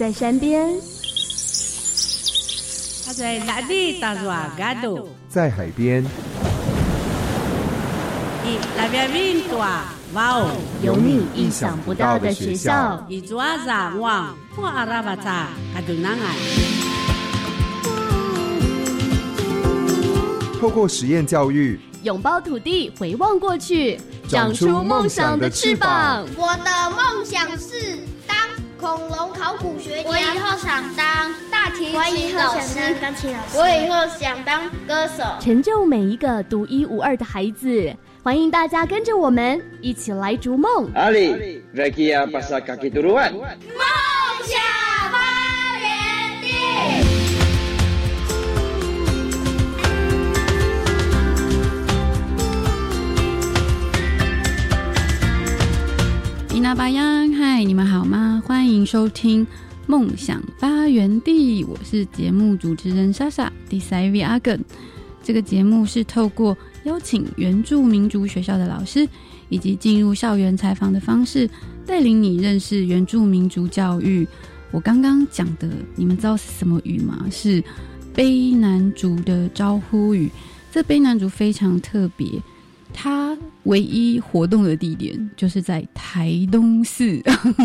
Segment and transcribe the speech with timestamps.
[0.00, 0.66] 在山边，
[3.04, 5.06] 他在哪里打瓦嘎多？
[5.28, 6.02] 在海边，
[8.42, 10.50] 你那边云朵哇哦，
[10.82, 13.04] 有你意想不到的学校。
[13.10, 14.34] 你做啥哇？
[14.56, 15.48] 我阿拉巴扎
[16.00, 16.34] 南爱。
[20.58, 26.26] 透过实验教育，拥抱土地，回望过去，长出梦想的翅膀。
[26.38, 28.19] 我的梦想是当
[28.80, 30.08] 恐龙考古学家。
[30.08, 32.96] 我以后想当大提琴老师。
[33.54, 35.22] 我以后想当歌手。
[35.38, 37.94] 成就每一个独一无二的孩子。
[38.22, 40.90] 欢迎大家跟着我们一起来逐梦。
[40.94, 42.24] 阿里，瑞基亚
[56.60, 58.42] 伊娜巴央，嗨，你们好吗？
[58.46, 59.46] 欢迎收听
[59.86, 64.62] 《梦想发源地》，我是节目主持人莎莎迪塞维阿根。
[65.22, 66.54] 这个节目是透过
[66.84, 69.08] 邀请原住民族学校的老师，
[69.48, 71.48] 以及进入校园采访的方式，
[71.86, 74.28] 带领你认识原住民族教育。
[74.70, 77.24] 我刚刚讲的，你们知道是什么语吗？
[77.30, 77.64] 是
[78.14, 80.30] 卑南族的招呼语。
[80.70, 82.28] 这卑南族非常特别，
[82.92, 87.20] 它唯一活动的地点就是在台东市，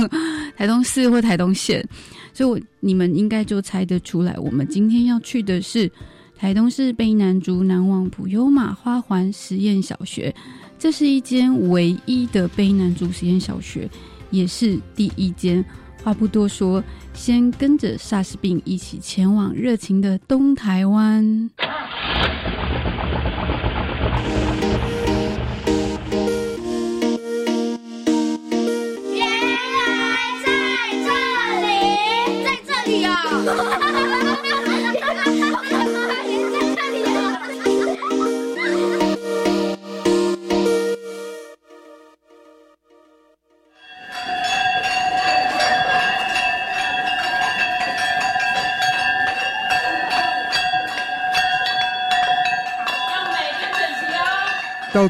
[0.56, 1.88] 台东市或台东县。
[2.34, 5.92] 所以我你们应该就猜得出来，我们今天要去的是。
[6.38, 10.36] 台东市卑南族南王普悠玛花环实验小学，
[10.78, 13.90] 这是一间唯一的卑南族实验小学，
[14.32, 15.64] 也是第一间。
[16.04, 21.50] 话不多说，先跟着萨斯病一起前往热情的东台湾。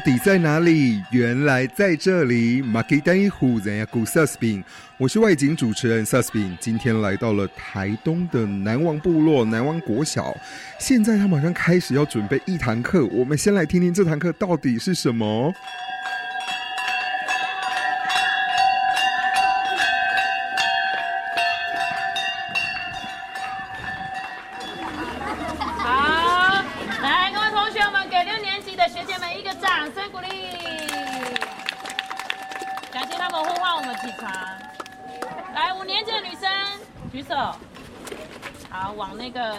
[0.06, 1.02] 底在哪里？
[1.10, 2.62] 原来在这里。
[2.62, 4.62] 马吉丹一虎人呀，古萨斯宾，
[4.98, 6.56] 我是外景主持人萨斯宾。
[6.60, 10.32] 今天来到了台东的南王部落南王国小，
[10.78, 13.04] 现在他马上开始要准备一堂课。
[13.06, 15.52] 我们先来听听这堂课到底是什么。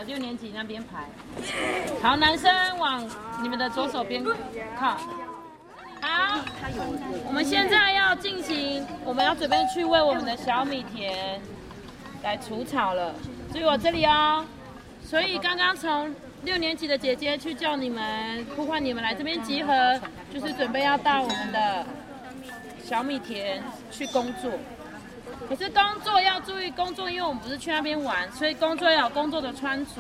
[0.08, 1.04] 六年级那边排，
[2.02, 3.08] 好，男生往
[3.42, 4.24] 你们左手边
[4.80, 4.98] 靠。
[6.00, 6.40] 好，
[7.26, 11.42] 我们现在要进行，我们要准备去为我们的小米田
[12.24, 13.14] 来除草了。
[13.52, 14.46] 注意我这里哦。
[15.04, 16.14] 所以刚刚从
[16.44, 20.00] 六年级的姐姐去叫你们呼唤你们来这边集合，
[20.34, 21.86] 就是准备要到我们的
[22.84, 24.52] 小米田去工作。
[25.50, 29.92] 可是工作要注意工作，因为我们不是去那边玩，所以工作要有工作的穿着。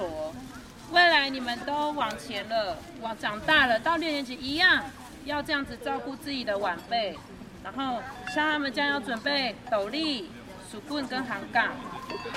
[0.92, 4.84] 未来你们都往前了，往长大了，到六年级一样，
[5.26, 7.18] 要这样子照顾自己的晚辈。
[7.64, 8.02] 然后
[8.34, 10.30] 像他们这样要准备斗笠、
[10.72, 11.72] 鼠棍跟航杠，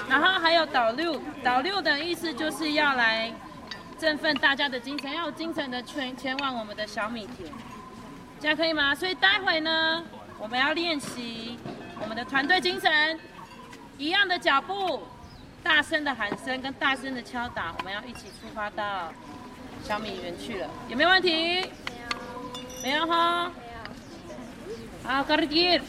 [0.08, 3.32] 然后还有导六，导六的意思就是要来
[3.98, 7.52] 振奋大家的精神，要有精神的前前往我们的小米田，
[8.40, 8.94] 这样可以吗？
[8.94, 10.02] 所以待会呢，
[10.38, 11.58] 我们要练习。
[12.02, 13.20] 我们的团队精神，
[13.98, 15.02] 一样的脚步，
[15.62, 19.12] 大声的喊声跟大声的敲打，我们要一起出发到
[19.84, 21.68] 小米园去了，有没有问题？
[22.82, 23.50] 没有哈。
[25.02, 25.82] 好，卡蒂尔。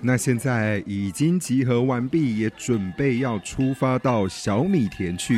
[0.00, 5.36] 那现在已经集合完毕，也准备要出发到小米田去。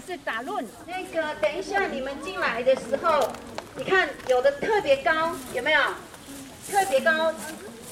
[0.00, 0.64] 是打论。
[0.86, 3.30] 那个等一下你们进来的时候，
[3.76, 5.80] 你看有的特别高，有没有？
[6.70, 7.34] 特别高，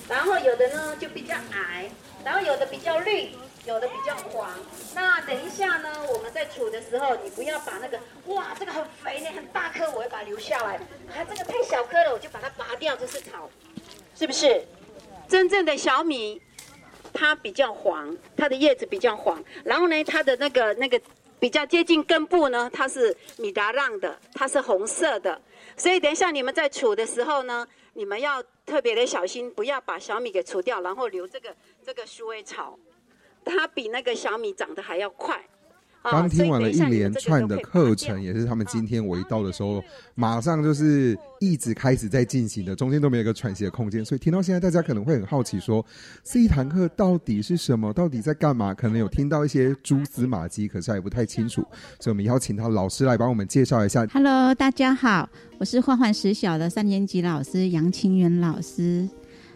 [0.08, 1.90] 然后有的呢就比较矮，
[2.24, 3.30] 然后有的比较绿。
[3.66, 4.48] 有的比较黄，
[4.94, 10.76] 那等一下呢，我们在煮的时候，你不要把那个，哇，这个很肥呢，很大颗，我会把它留下来。
[10.76, 13.50] 啊，这个太小颗了，我就把它拔掉，这是草，
[14.14, 14.64] 是不是？
[15.26, 16.40] 真正的小米，
[17.12, 21.00] 它比较黄，它的叶子比较黄，然后呢，它的那个那个
[21.38, 25.40] 比较接近根部呢，它是米达浪的，它是红色的。
[25.76, 31.54] 所以等一下你们在除的时候呢，你们要特别的小心，不要把小米给除掉，然后留这个
[31.84, 32.78] 这个鼠尾草。
[33.44, 35.46] 它比那个小米长得还要快。
[36.10, 39.82] 刚听完了一连串的课程，也是他们今天我一到的时候，
[40.14, 44.04] 马上就是一直开始在进行的，中间都没有一个喘息的空间。
[44.04, 45.84] 所以听到现在，大家可能会很好奇，说
[46.22, 47.92] 这一堂课到底是什么？
[47.92, 48.72] 到底在干嘛？
[48.72, 51.62] 可能有听到一些蛛丝马迹，可是还不太清楚。
[52.00, 54.06] 所以我们邀请到老师来帮我们介绍一下。
[54.06, 59.08] Hello，大家好，我是幻幻实小的三年级老师杨清源老师。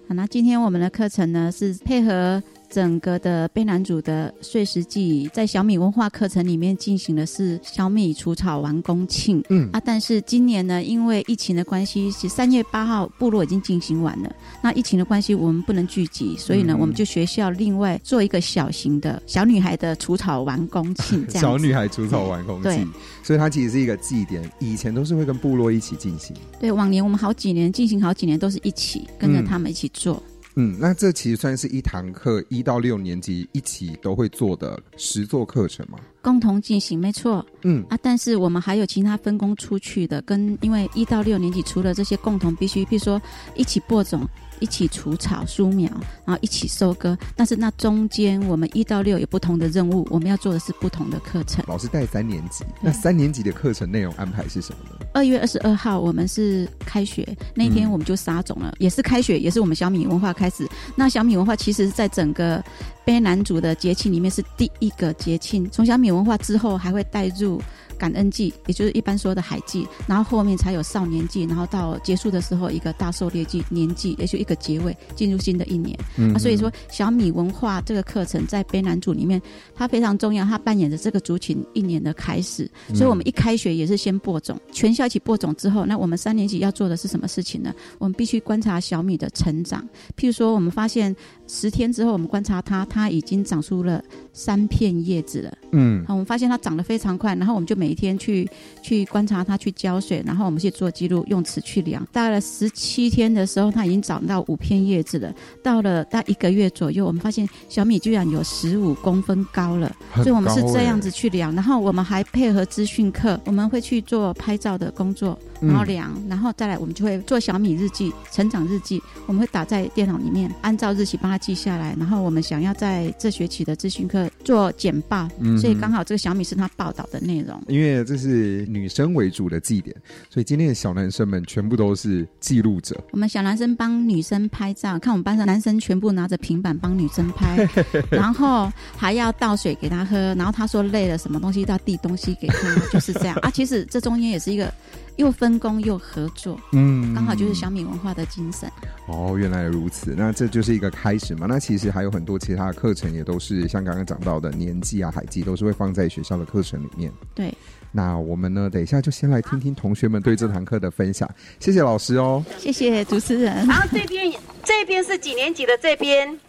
[0.09, 2.43] 好，那今天我们的课程呢是配合。
[2.71, 9.43] 整个的卑南族的岁时祭，在小米文化课程里面进行的是小米除草完工庆。
[9.49, 14.33] 嗯啊，但是今年呢，因为疫情的关系，是三月八号部落已经进行完了。
[14.63, 21.27] 那疫情的关系，我们不能聚集，所以呢，嗯、我们就学校另外做一个小型的小女孩的除草完工庆。
[21.29, 22.87] 这样小女孩除草完工庆，对，
[23.25, 26.37] 所以它其实是一个祭典，以前都是会跟部落一起进行。
[26.61, 30.15] 对，往年我们好几年进行好几年都是一起跟着他们一起做。
[30.15, 30.23] 嗯
[30.57, 35.99] 嗯，那这其实算是一堂课，一到六年级一起都会做的实作课程吗？
[36.23, 37.45] 共同进行，没错。
[37.63, 43.21] 嗯啊，但是我们还有其他分工出去的，跟因为一到六年级除了这些共同必须，比如说
[43.55, 44.27] 一起播种。
[44.61, 45.91] 一起除草、疏苗，
[46.25, 47.17] 然后一起收割。
[47.35, 51.65] 但是那中间，我们一到六有不同的任务，我们要做的是不同的课程。
[51.67, 55.07] 老师带三年级，那三年级的课程内容安排是什么呢？
[55.13, 60.69] 二月二十二号，我们是开学那天，我们就撒种了，也是开学，也是我们小米文化开始。
[60.95, 62.63] 那小米文化其实在整个
[63.05, 67.61] 卑南族的节庆里面是第一个节庆，从小米文化之后还会带入。
[68.01, 75.95] 感恩祭，也就是一般说的海祭，然后后面才有少年祭，然后到结束的时候一个大狩猎祭、年祭，也就一个结尾，进入新的一年。
[76.17, 79.41] 嗯，啊，所以说小米文化这个课程在卑南族里面，
[79.75, 82.67] 它非常重要，它扮演着这个族群一年的开始。
[82.95, 87.75] 所以我们一开学也是先播种，全校一起播种之后，那我们三年级要做的是什么事情呢？
[87.99, 89.87] 我们必须观察小米的成长。
[90.17, 91.15] 譬如说，我们发现
[91.47, 94.03] 十天之后，我们观察它，它已经长出了
[94.33, 95.53] 三片叶子了。
[95.73, 98.49] 嗯，我们发现它长得非常快，然后我们就每一天去
[98.83, 102.07] 去观察它，去浇水，然后我们去做记录，用尺去量。
[102.13, 105.35] 大概十七天的时候，它已经长到五片叶子了。
[105.63, 109.91] 到了大概一个月左右，我们发现小米居然有十五公分高了。
[110.17, 115.39] 所以我们是这样子去量，然后我们还配合资讯课，我们会去做拍照的工作。
[115.61, 121.95] 然后量，然后再来，我们就会做小米日记、成长日记，我们会打在电脑里面，按照日期帮他记下来。
[121.99, 127.63] 然后我们想要在这学期的资讯课做简报，嗯，所以刚好这个小米是他报道的内容。
[127.69, 129.95] 因为这是女生为主的祭典，
[130.29, 132.99] 所以今天的小男生们全部都是记录者。
[133.13, 137.69] 我们小男生帮女生拍照，看我们班上男生全部拿着平板帮女生拍，
[138.11, 143.51] 然后还要倒水给他喝，然后他说累了，什么东西都要递东西给他，就是这样啊。
[143.51, 144.73] 其实这中间也是一个。
[145.21, 148.71] 又分工又合作，嗯，刚好就是小米文化的精神。
[149.07, 151.47] 哦，原来如此，那这就是一个开始嘛。
[151.47, 157.13] 那其实还有很多其他的课程，也都是像刚刚讲到的年纪啊、海记，都是会放在学校的课程里面。
[157.35, 157.53] 对，
[157.93, 161.29] 那我们呢，等一下就先来听听同学们对这堂课的分享。
[161.59, 163.55] 谢谢老师哦，谢谢主持人。
[163.67, 164.33] 然后这边
[164.65, 165.77] 这边是几年级的？
[165.77, 166.41] 这边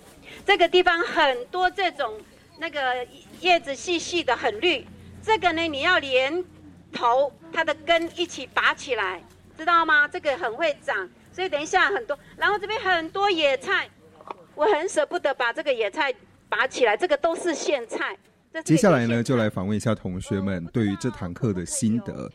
[0.46, 2.10] 这个地方很多这种
[2.58, 2.80] 那个
[3.42, 4.86] 叶子细细的，很绿。
[5.22, 6.42] 这个呢，你要连。
[6.92, 9.22] 头它的根一起拔起来，
[9.58, 10.08] 知道吗？
[10.08, 13.90] 这个很会长，所以等一下很多，然后这边很多野菜，
[14.56, 16.14] 我很舍不得把这个野菜
[16.50, 18.18] 拔起来，这个都是苋菜。
[18.66, 22.30] 接下来呢，就来访问一下同学们对于这堂课的心得。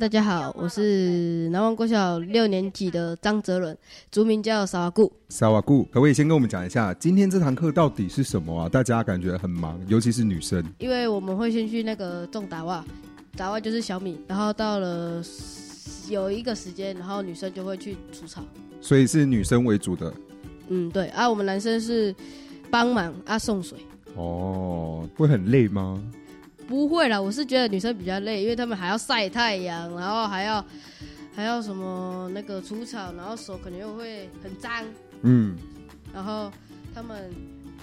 [0.00, 3.76] 大家好，我是南湾国小六年级的张泽伦，
[4.10, 5.12] 族名叫沙瓦固。
[5.28, 8.66] 沙瓦固，可不可以先跟我们讲一下，今天这堂课到底是什么啊？
[8.66, 12.82] 大家感觉很忙，尤其是女生，因为我们会先去那个种达袜。
[13.36, 15.22] 打完就是小米，然后到了
[16.08, 18.42] 有一个时间，然后女生就会去除草，
[18.80, 20.12] 所以是女生为主的。
[20.68, 22.14] 嗯，对啊，我们男生是
[22.70, 23.78] 帮忙啊送水。
[24.14, 26.02] 哦，会很累吗？
[26.68, 30.64] 不会啦，我是觉得女生比较累，因为他们还要晒太阳，然后还要
[31.34, 34.70] 还要什么那个除草，然后手可能又会很脏，
[35.22, 35.56] 嗯，
[36.12, 36.50] 然后
[36.94, 37.30] 他们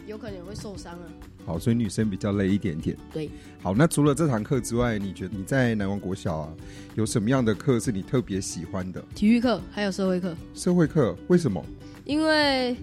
[0.07, 1.05] 有可能也会受伤啊。
[1.45, 2.95] 好，所以女生比较累一点点。
[3.11, 3.29] 对，
[3.61, 6.53] 好，那除了这堂课之外，你觉得你在南王国小啊，
[6.95, 9.03] 有什么样的课是你特别喜欢的？
[9.15, 10.35] 体育课还有社会课。
[10.53, 11.63] 社会课为什么？
[12.05, 12.75] 因为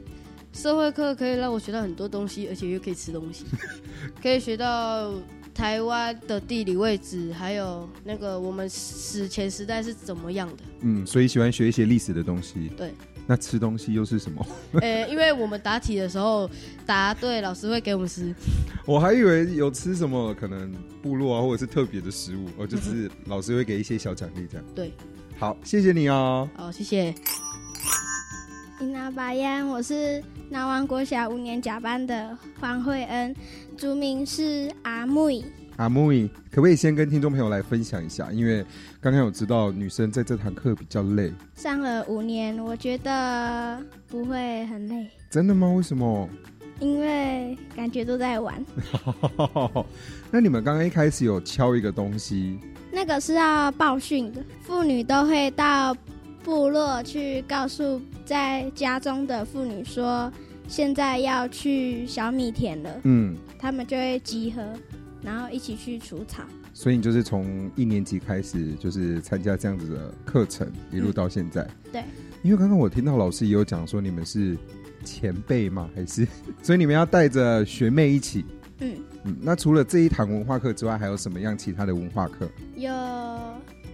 [0.53, 3.45] 社会课可以让我学到很多东西，而且又可以吃东西，
[4.23, 5.13] 可以学到
[5.55, 10.63] 台湾的地理位置，还有那个我们史前时代是怎么样的。
[10.81, 12.71] 嗯，所以喜欢学一些历史的东西。
[12.77, 12.93] 对。
[13.27, 14.47] 那吃东西又是什么？
[14.81, 16.49] 呃、欸，因为我们答题的时候
[16.85, 18.35] 答对，老师会给我们吃。
[18.87, 24.65] 我还以为有吃什么可能部落啊，或者是特别的食物，哦，就是老师会给一些小奖励这样。
[24.75, 24.93] 对，
[25.39, 26.49] 好，谢谢你哦。
[26.55, 27.13] 好，谢谢。
[28.79, 33.35] 伊娜巴烟，我是南王国小五年甲班的黄慧恩，
[33.77, 35.31] 族名是阿木。
[35.77, 36.11] 阿木，
[36.51, 38.33] 可不可以先跟听众朋友来分享一下？
[38.33, 38.65] 因为
[39.01, 43.79] 刚刚有知道女生在这堂课比较累，上了五年，我觉得
[44.09, 45.07] 不会很累。
[45.31, 45.71] 真的吗？
[45.73, 46.29] 为什么？
[46.81, 48.65] 因为感觉都在玩。
[50.31, 52.59] 那你们刚刚一开始有敲一个东西，
[52.91, 55.95] 那个是要报讯的，妇女都会到
[56.43, 60.31] 部落去告诉在家中的妇女说，
[60.69, 63.01] 现在要去小米田了。
[63.05, 64.63] 嗯，他们就会集合。
[65.27, 71.63] 然后一起去除草，所以你就是从一年级开始就是参加这样子的课程，一路到现在。
[71.63, 72.05] 嗯、对，
[72.45, 74.57] 因为刚刚我听到老师也有讲说你们是
[75.05, 75.91] 前辈吗？
[75.97, 76.25] 还是
[76.63, 78.45] 所以你们要带着学妹一起？
[78.79, 79.37] 嗯嗯。
[79.43, 82.49] 那除了这一堂文化课之外，还有什么样其他的文化课？
[82.77, 82.93] 有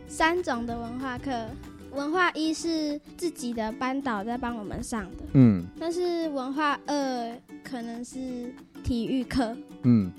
[0.06, 1.48] 三种的文化课，
[1.92, 5.64] 文化一是自己的班导在帮我们上的，嗯。
[5.80, 8.52] 但是文化二可能是
[8.84, 10.12] 体育课，嗯。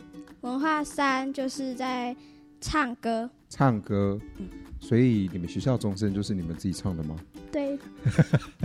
[0.44, 2.14] 文化三就是在
[2.60, 4.48] 唱歌，唱歌，嗯，
[4.78, 7.16] 所以你们学校钟声就是你们自己唱的吗？
[7.50, 7.80] 对，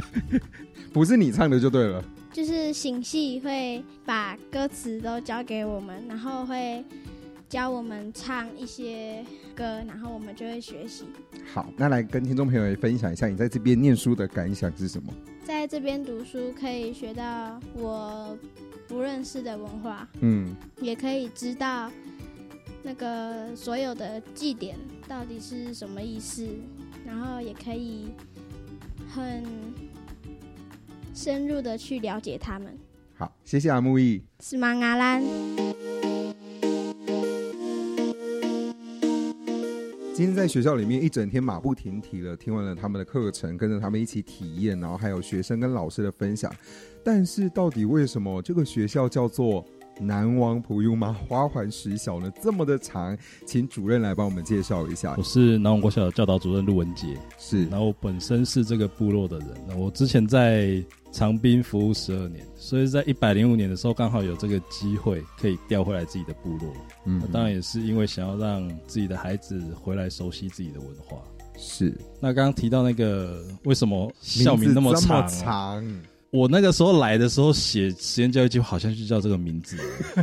[0.92, 2.04] 不是你唱的就对了。
[2.32, 6.84] 就是醒系会把歌词都交给我们，然后会
[7.48, 11.04] 教我们唱一些歌，然后我们就会学习。
[11.54, 15.12] 好，那来跟听众朋友也分享一下你在这边念书的感想是什么？
[15.44, 18.36] 在这边读书可以学到我。
[18.88, 21.90] 不认识的文化，嗯，也可以知道
[22.82, 24.76] 那个所有的祭典
[25.06, 26.48] 到底是什么意思，
[27.04, 28.08] 然后也可以
[29.14, 29.44] 很
[31.14, 32.76] 深入的去了解他们。
[33.14, 34.22] 好，谢谢阿木易。
[34.40, 34.68] 是吗？
[34.68, 36.07] 阿兰。
[40.18, 46.52] 今天在学校里面一整天马不停蹄了，听完了他们的课程，跟着他们一起体验，然后还有学生跟老师的分享。
[47.04, 49.64] 但是到底为什么这个学校叫做
[50.00, 52.28] 南王普悠吗花环十小呢？
[52.42, 55.14] 这么的长，请主任来帮我们介绍一下。
[55.16, 57.66] 我是南王国小的教导主任陆文杰，是。
[57.68, 66.72] 然后我本身是这个部落的人，那我之前在长兵服务十二年，所以在一百零五年的时候，刚好有这个机会可以调回来自己的部落。
[67.06, 71.18] 嗯，当然也是因为想要让自己的孩子回来熟悉自己的文化。
[71.56, 71.92] 是。
[72.20, 75.84] 那刚刚提到那个为什么校名那么长？
[76.30, 79.78] 我那个时候来的时候写实验教育计划，好像就叫这个名字。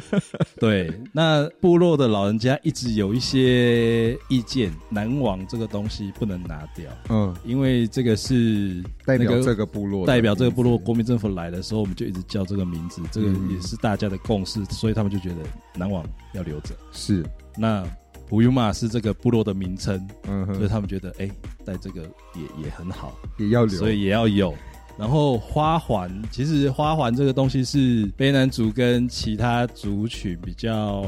[0.59, 6.85] 对，那部落的老人家一直有一些意见，南王这个东西不能拿掉。
[7.09, 15.37] 嗯，因为这个是代表这个部落，代表这个部落国民政府来的时候，我们就一直叫这个名字，这个也是大家的共识，所以他们就觉得
[15.75, 16.75] 南王要留着。
[16.91, 17.25] 是，
[17.57, 17.83] 那
[18.27, 21.29] 普尤玛是这个部落的名称，嗯，所以他们觉得哎，
[21.63, 22.01] 带这个
[22.35, 24.53] 也也很好，也要留，所以也要有。
[24.97, 31.01] 然后花环，其实花环这个东西是卑南族跟其他族群比较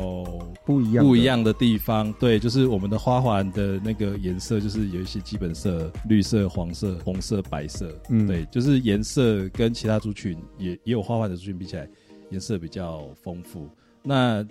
[0.65, 2.12] 不一样不一样的地方。
[2.20, 7.89] 对，就是我们的花环的那个颜色，就是有一些基本色，绿色、黄色、红色、白色。
[8.10, 11.88] 嗯，对，就是颜色跟其他族群也也有花环的族群比起来，
[12.29, 13.70] 颜色比较丰富。
[14.03, 14.46] 那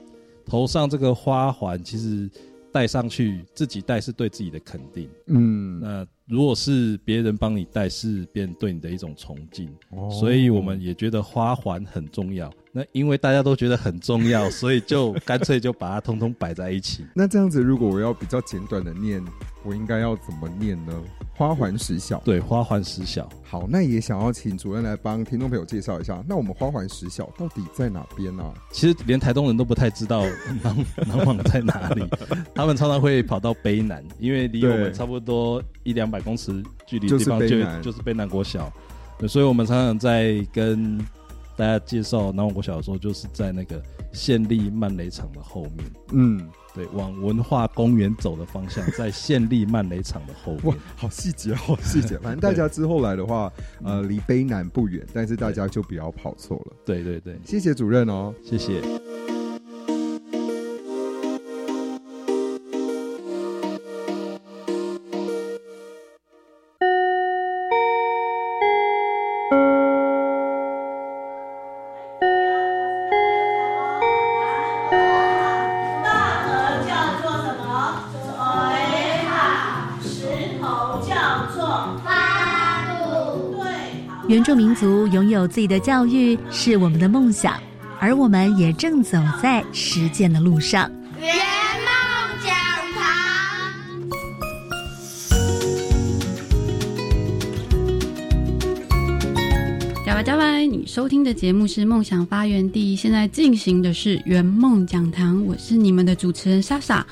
[0.47, 2.31] 头上这个花环，其实
[2.73, 5.11] 戴上去自己戴是对自己的肯定。
[5.26, 6.07] 嗯，那。
[6.28, 12.52] 如果是别人帮你带，是别人对你的一种崇敬，哦，所以我们也觉得花环很重要。
[12.73, 17.06] 那因为大家都觉得很重要， 所以就干脆就把它通通摆在一起。
[17.14, 19.25] 那这样子，如果我要比较简短的念，
[19.64, 21.00] 我应该要怎么念呢？
[21.37, 23.28] 花环实小，对，花环实小。
[23.43, 28.43] 好，那也想要请主任来帮听众朋友介绍一下，那我们花环实小到底在哪边呢？
[28.43, 28.55] 啊？
[28.73, 30.23] 其实连台东人都不太知道
[30.62, 32.09] 南南网在哪里，
[32.55, 37.49] 他们常常会跑到卑南，因为离我们差不多一两百公尺距离的地方就
[37.83, 38.73] 就是卑南国小，
[39.28, 40.97] 所以我们常常在跟
[41.55, 45.93] 大家介绍南网国小的时候，就是在那个县立曼雷场的后面。
[46.12, 46.49] 嗯。
[46.76, 50.66] 对，往文化公园走的方向，在县立曼雷场的后面。
[50.66, 52.18] 哇，好细节，好细节。
[52.23, 53.50] 反正大家之后来的话，
[53.83, 56.76] 呃，离卑南不远，但是大家就不要跑错了。
[56.85, 58.83] 对对对，谢谢主任哦，谢谢。
[84.28, 87.54] 原住民族拥有自己的教育是我们的梦想，
[88.00, 90.90] 而我们也正走在实践的路上。
[91.21, 91.95] 圆梦
[92.45, 92.52] 讲
[92.97, 93.04] 堂，
[100.04, 100.66] 加拜加拜！
[100.66, 107.06] 你收听的节目是梦想发源地，现在进行的是圆梦讲堂，我是你们的主持人莎莎，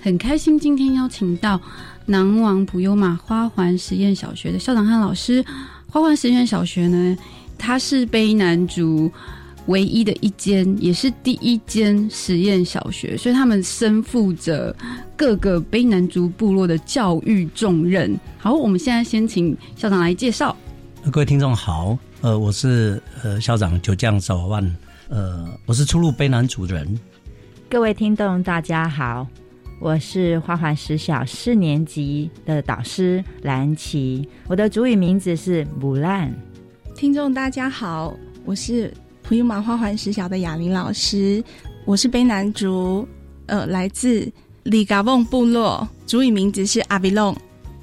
[0.00, 1.60] 很开心今天邀请到
[2.06, 5.44] 南王普悠玛花环实验小学的校长和老师。
[5.94, 7.16] 花环实验小学呢，
[7.56, 9.08] 它是卑南族
[9.66, 14.74] 唯一的一间，也是第一间实验小学，所以他们身负着
[15.16, 18.18] 各个卑南族部落的教育重任。
[18.38, 20.56] 好，我们现在先请校长来介绍。
[21.12, 24.76] 各位听众好，呃，我是呃校长九将早万，
[25.08, 26.98] 呃，我是出入卑南族人。
[27.70, 29.28] 各位听众大家好。
[29.84, 36.34] 我是花环实小四年级的导师兰琪，我的主语名字是姆兰。
[36.96, 38.90] 听众大家好，我是
[39.22, 41.44] 普悠玛花环实小的雅玲老师，
[41.84, 43.06] 我是卑南族，
[43.44, 44.26] 呃，来自
[44.62, 47.36] 里嘎翁部落，主语名字是阿比隆。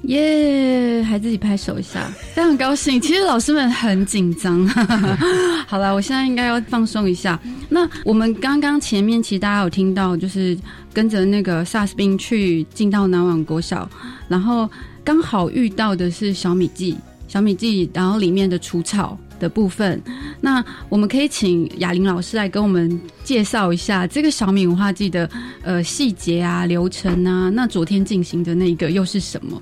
[0.06, 3.00] 耶，yeah, 还自己拍手一下，非常高兴。
[3.00, 4.66] 其实老师们很紧张。
[5.68, 7.38] 好了，我现在应该要放松一下。
[7.68, 10.58] 那我们刚刚前面其实大家有听到，就是
[10.92, 13.88] 跟着那个 SARS 兵去进到南王国小，
[14.28, 14.68] 然后
[15.02, 16.96] 刚好遇到的是小米祭，
[17.28, 20.00] 小米祭，然后里面的除草的部分。
[20.40, 25.28] 那我们可以请雅玲老师来跟我们介绍一下这个小米文化祭的
[25.62, 27.48] 呃细节啊、流程啊。
[27.50, 29.60] 那昨天进行的那个又是什么？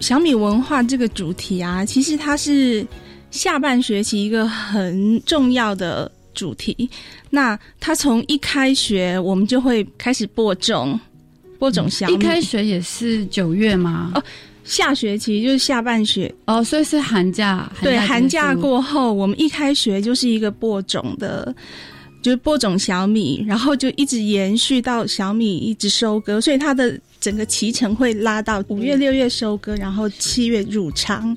[0.00, 2.86] 小米文化这个主题啊，其实它是
[3.30, 6.88] 下半学期一个很重要的主题。
[7.30, 11.00] 那他从一开学，我们就会开始播种，
[11.58, 12.14] 播种小米。
[12.14, 14.12] 一开学也是九月吗？
[14.14, 14.22] 哦，
[14.64, 17.70] 下学期就是下半学哦，所以是寒假。
[17.74, 21.54] 寒假对，寒假过后，我们一开学就是一个播种的，
[22.20, 27.00] 就是播种小米，然后就一直延续到小米一直收割，所以它的。
[27.20, 31.34] 整个脐程会拉到五月、六月收割，然后七月入仓，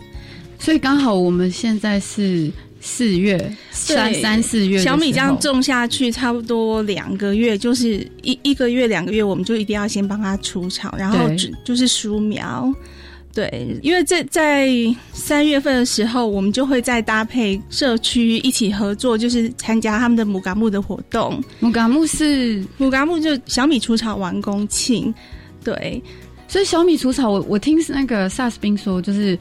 [0.59, 12.73] 所以刚好我们现在是四月，三三四月，小米这样种下去，差不多两个月，就是一一个月、两个月，我们就一定要先帮它除草，然后就就是疏苗。
[13.33, 14.67] 对，因为在在
[15.13, 21.43] 三月份的时候，我们就会再搭配社区一起合作，就是参加他们的母嘎木的活动。
[21.59, 25.13] 母嘎木是母嘎木，就小米除草完工庆。
[25.63, 26.01] 对，
[26.47, 29.37] 所以小米除草，我我听那个 SARS 兵说，就是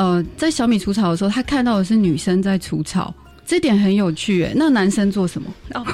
[0.00, 4.44] 呃，在小米除草的时候，他看到的是女生在除草，这点很有趣。
[4.44, 5.52] 哎，那男生做什么？
[5.74, 5.84] 哦，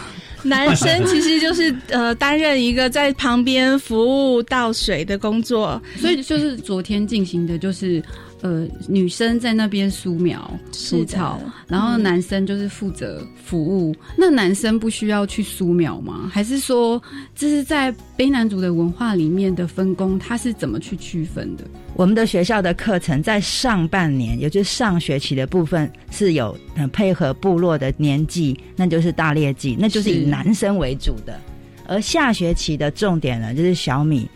[0.44, 3.96] 男生其实就是呃，担任一个在旁边服
[4.32, 5.82] 务倒水的工作。
[5.96, 8.00] 所以就是昨天进行的就是。
[8.42, 13.92] 呃，女生在那边梳苗、梳草，然后男生就是负责服务。
[13.92, 16.30] 嗯、那男生不需要去梳苗吗？
[16.32, 17.02] 还是说
[17.34, 20.18] 这是在卑南族的文化里面的分工？
[20.18, 21.64] 他是怎么去区分的？
[21.94, 26.54] 我们的学校的课程在上半年，也就是上学期的部分，是有
[26.92, 31.40] 配合部落的年纪，那就是大猎祭，那就是以男生为主的。
[31.88, 34.28] 而下学期的重点呢，就是小米。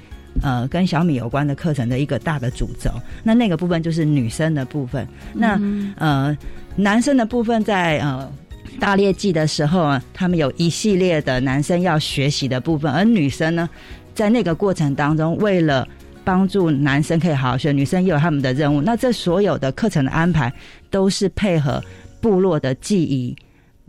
[0.43, 2.91] 呃，跟小米有关的课程的一个大的主轴，
[3.23, 5.07] 那那个部分就是女生的部分。
[5.35, 6.39] 那、嗯、呃，
[6.77, 8.31] 男生的部分在呃
[8.79, 13.69] 大猎季的时候啊，他们有一系列的男生要学习的部分，而女生呢，
[14.15, 15.87] 在那个过程当中，为了
[16.25, 18.81] 帮助男生可以好好学，女生也有他们的任务。
[18.81, 20.53] 那这所有的课程的安排
[20.89, 21.83] 都是配合
[22.21, 23.37] 部落的记忆，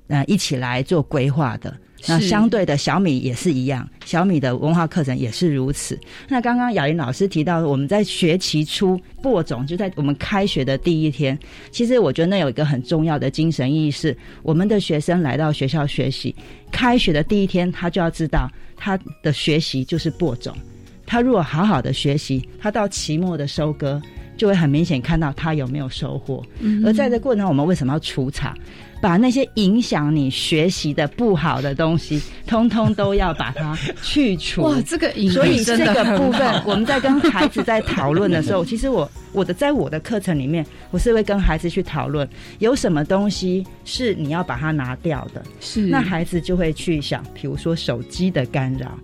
[0.08, 1.74] 呃，一起来做规划的。
[2.08, 6.00] 那相对的小米也是一样，小米的文化课程也是如此。
[6.28, 11.38] 那刚刚雅玲老师提到，我们在学期初播种，就在我们开学的第一天。
[11.72, 16.36] 其实我觉得那有一个很重要的精神意义是，我们的学生来到学校学习，
[16.72, 20.56] 开学的第一天，他就要知道他的学习就是播种。
[21.06, 24.02] 他如果好好的学习，他到期末的收割。
[24.38, 26.44] 就会很明显看到他有没有收获。
[26.62, 28.58] 嗯、而在这过程中，我们为什么要除场？
[29.02, 34.62] 把那些影响你学习的不好的东西，通通都要把它去除。
[34.64, 42.28] 哇，这个影响所以这个部分， 我们在跟孩子在讨论的时候， 其实我我的在我的课程里面，我是会跟孩子去讨论，
[42.60, 45.44] 有什么东西是你要把它拿掉的。
[45.60, 48.96] 是，那孩子就会去想，比如说手机的干扰。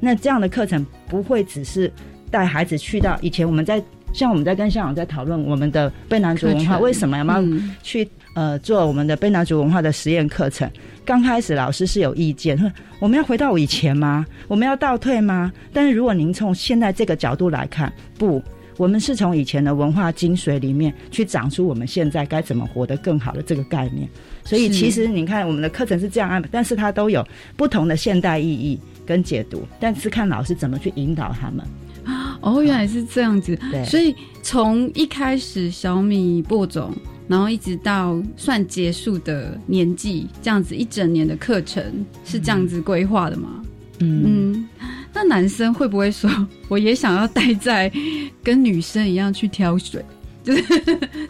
[0.00, 1.90] 那这样的课程不会只是
[2.28, 3.80] 带孩子去到以前我们在
[4.12, 7.24] 像我们在跟校长在讨论我们的卑南族文化为什么要
[7.82, 8.08] 去。
[8.34, 10.68] 呃，做我们的贝纳族文化的实验课程，
[11.04, 14.26] 刚开始老师是有意见，说我们要回到以前吗？
[14.48, 15.52] 我们要倒退吗？
[15.72, 18.42] 但是如果您从现在这个角度来看，不，
[18.76, 24.08] 我们是从以前的文化精髓里面去长出我们现在该怎么活得更好的这个概念。
[24.44, 27.24] 所以其实你看，我们的课程是这样安排，但是它都有
[27.56, 31.64] 不同的现代意义跟解读，但是看老师怎么去引导他们。
[32.40, 33.56] 哦，原来是这样子。
[33.70, 36.92] 对，所以从一开始小米播种。
[37.26, 41.82] 然后一直到算结束的年纪，这样子一整年的课程
[42.24, 43.62] 是这样子规划的吗？
[44.00, 44.68] 嗯，嗯，
[45.12, 46.28] 那男生会不会说，
[46.68, 47.90] 我也想要待在
[48.42, 50.04] 跟女生一样去挑水？
[50.44, 50.62] 就是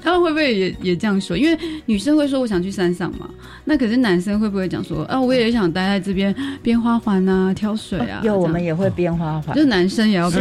[0.02, 1.36] 他们会不会也也这样说？
[1.36, 3.30] 因为女生会说我想去山上嘛，
[3.64, 8.20] 那可是男生会不会讲说啊，我也想待在这边编花环啊，挑水啊？
[8.24, 10.40] 有，我们也会编花环，就是男生也要在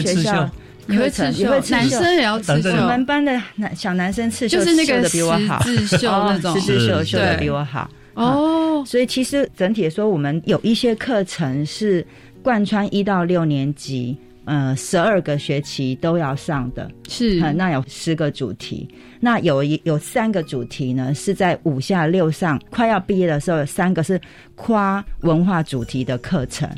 [0.00, 0.48] 学校。
[0.86, 2.70] 你会刺绣，男生也要刺绣。
[2.70, 7.88] 我们班的男小男生刺绣就是那个的比我好，刺绣那种，刺绣绣的比我好。
[8.14, 12.06] 哦，所以其实整体说，我们有一些课程是
[12.42, 16.88] 贯穿一到六年级，呃，十二个学期都要上的。
[17.08, 24.20] 是，那有十个主题，那有一有三个主题呢，是在五下六上快要毕业的时候，有三个是
[24.54, 26.68] 跨文化主题的课程。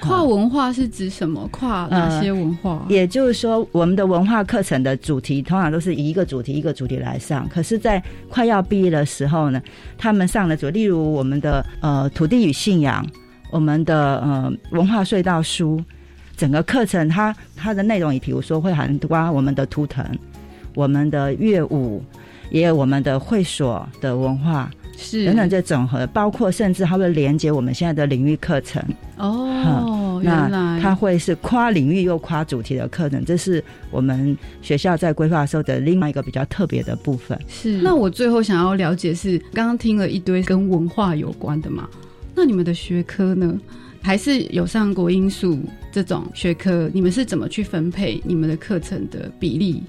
[0.00, 1.46] 跨文化是指什么？
[1.48, 2.84] 跨哪些文化？
[2.88, 7.48] 也就是说，我们的文化课程的主题通常都是以一个主题一个主题来上。
[7.48, 9.60] 可是，在快要毕业的时候呢，
[9.96, 13.04] 他们上的主，例如我们的呃土地与信仰，
[13.50, 15.82] 我们的呃文化隧道书，
[16.36, 20.04] 整个课程它它的内容，也比如说会涵盖我们的图腾、
[20.74, 22.02] 我们的乐舞，
[22.50, 24.70] 也有我们的会所的文化。
[25.00, 28.82] 是等等，这整合包括甚至它会连接我们现在的领域课程
[29.16, 30.20] 哦。
[30.22, 37.38] 原来它会是跨领域又跨主题的课程，这是我们学校在规划的时候的另外一个比较特别的部分。
[37.46, 37.78] 是。
[37.78, 41.88] 那我最后想要了解是，刚刚听了一堆跟文化有关的嘛？
[42.34, 43.56] 那你们的学科呢？
[44.00, 45.58] 还是有上国英数
[45.92, 46.88] 这种学科？
[46.92, 49.82] 你们是怎么去分配你们的课程的比例？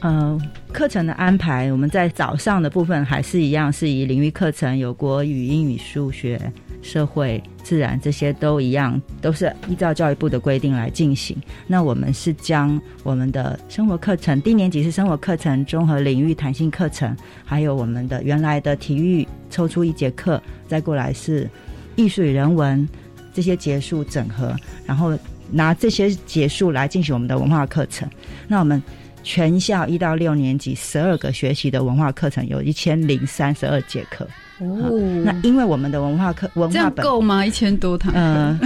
[0.00, 0.38] 呃，
[0.72, 6.38] 课程的安排，我们在早上的部分还是一样，是以领域课程，有国语、英语、数学、
[6.82, 11.34] 社会、自然这些都一样，都是依照教育部的规定来进行。
[11.66, 21.48] 那我们是将我们的生活课程，低年级是生活课程、综合领域弹性课程，还有我们的原来的体育抽出一节课，再过来是
[21.96, 22.86] 艺术与人文
[23.32, 24.54] 这些结束整合，
[24.84, 25.18] 然后
[25.50, 28.06] 拿这些结束来进行我们的文化课程。
[28.46, 28.80] 那我们。
[29.26, 34.24] 全校一到六年级十二个学习的文化课程有一千零三十二节课
[34.60, 34.88] 哦。
[35.24, 37.44] 那因为我们的文化课文化本够吗？
[37.44, 38.56] 一千多堂嗯、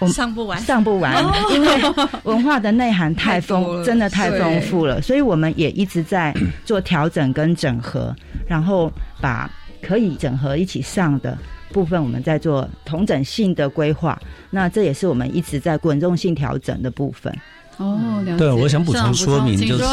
[0.00, 1.68] 呃， 上不完，上不完，哦、因为
[2.24, 8.12] 文化的内涵太丰，真的太丰富了，所以我们也一直在做调整跟整合，
[8.48, 9.48] 然后把
[9.80, 11.38] 可以整合一起上的
[11.70, 14.20] 部分，我们在做同整性的规划。
[14.50, 17.32] 那这也是我们一直在滚动性调整的部分。
[17.78, 18.36] 哦，了解。
[18.36, 19.84] 对，我想补充说明，就是，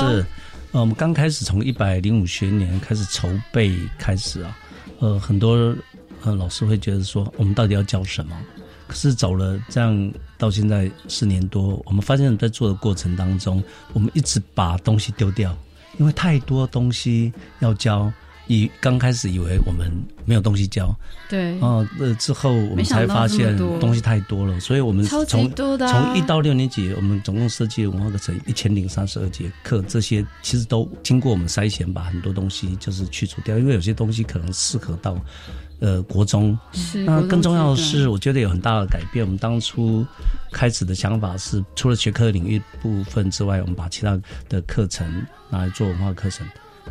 [0.72, 4.58] 呃，我们刚开始从一百零五学年开始筹备开始啊，
[5.00, 5.76] 呃，很多
[6.24, 8.36] 呃老师会觉得说，我们到底要教什么？
[8.88, 15.56] 可是走了这样到现在四年多，我们发现，在做的过程当中，我们一直把东西丢掉，
[15.98, 18.12] 因为太多东西要教。
[18.48, 19.92] 以刚开始以为我们
[20.26, 20.96] 没有东西教，
[21.30, 25.26] 对，哦，呃，之后我们才发现东西太多了，所以我们从
[25.56, 35.18] 从一到六年级，我们总共设计文化课程一千零三十二节课，这些其实都经过我们筛选，把很多东西就是去除掉，因为有些东西可能适合到
[35.80, 36.58] 呃国中。
[36.74, 39.24] 是，那更重要的是，我觉得有很大的改变。
[39.26, 40.06] 我们当初
[40.52, 46.46] 开始的想法是，除了学科领域部分之外，我们把其他的课程拿来做文化课程。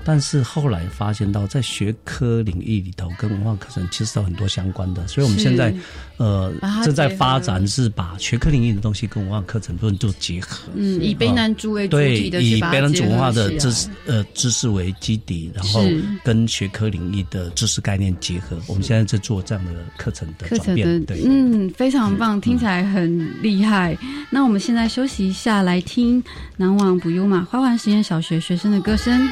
[0.05, 5.72] 但是后来发现到，在学科领域里头，跟文化课程其实有很多相关的，所以我们现在
[6.16, 6.52] 呃
[6.85, 10.59] 正在发展是把学科领域的东西跟文化课程都做结合。
[10.74, 15.85] 嗯，以卑南族为主体的，对，以卑南族文化的知识呃知识为基底，然后
[16.24, 18.59] 跟学科领域的知识概念结合。
[18.66, 21.05] 我们现在在做这样的课程的转变。
[21.05, 23.96] 对，嗯，非常棒，听起来很厉害。
[24.02, 26.22] 嗯、那我们现在休息一下，来听
[26.57, 29.28] 南网补优嘛花环实验小学学生的歌声。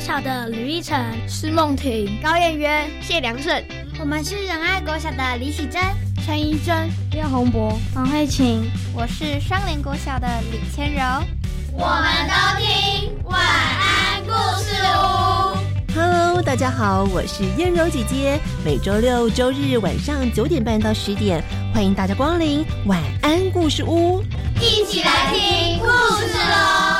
[0.00, 3.62] 小的吕一成、施梦婷、高燕约、谢良胜，
[3.98, 5.78] 我们是仁爱国小的李喜珍、
[6.24, 8.62] 陈怡珍、廖宏博、王慧琴，
[8.94, 11.02] 我是双连国小的李千柔，
[11.72, 14.32] 我们都听晚安故
[14.62, 15.94] 事屋。
[15.94, 24.24] Hello，大家好，我是燕柔姐姐，每周六、周日晚上九点半到十点，欢迎大家光临晚安故事屋，
[24.62, 26.99] 一起来听故事喽。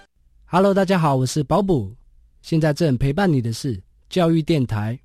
[0.53, 1.95] Hello，大家好，我是保补。
[2.41, 4.99] 现在正陪伴你的是教育电台。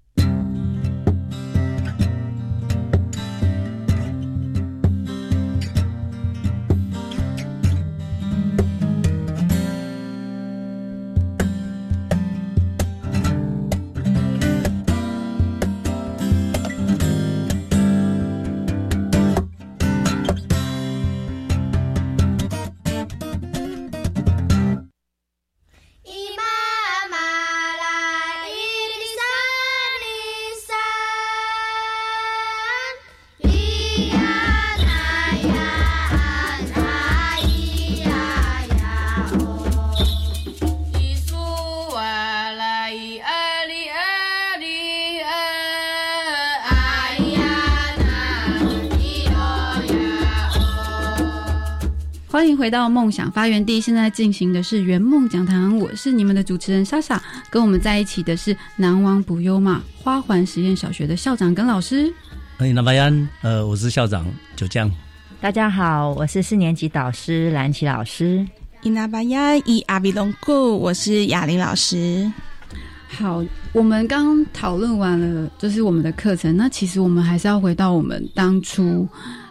[52.66, 55.78] 回到梦想发源地，现在进行的是圆梦讲堂。
[55.78, 62.12] 我是你们的主持人莎莎，跟我们在一起的是南王布悠玛花环实验小学的校长跟老师。
[62.58, 64.26] 欢迎南巴安，呃，我是校长
[64.56, 64.90] 九江。
[65.40, 68.44] 大家好，我是四年级导师蓝琪老师。
[68.82, 72.28] 伊那巴亚伊阿比隆古，我是雅玲老师。
[73.06, 76.56] 好，我们刚讨论完了，就是我们的课程。
[76.56, 79.08] 那其实我们还是要回到我们当初。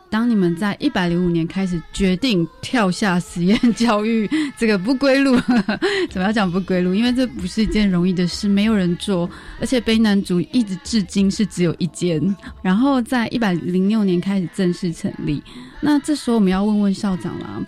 [0.09, 5.35] 当你们在一百零五年开始决定跳下实验教育 这个不归路，
[6.09, 6.93] 怎么要讲不归路？
[6.93, 12.35] 因为这不是一件容易的事，没有人做，而且悲男主一直至今是只有一间。
[12.61, 15.43] 然后在一百零六年开始正式成立，
[15.81, 17.61] 那这时候我们要问问校长啦，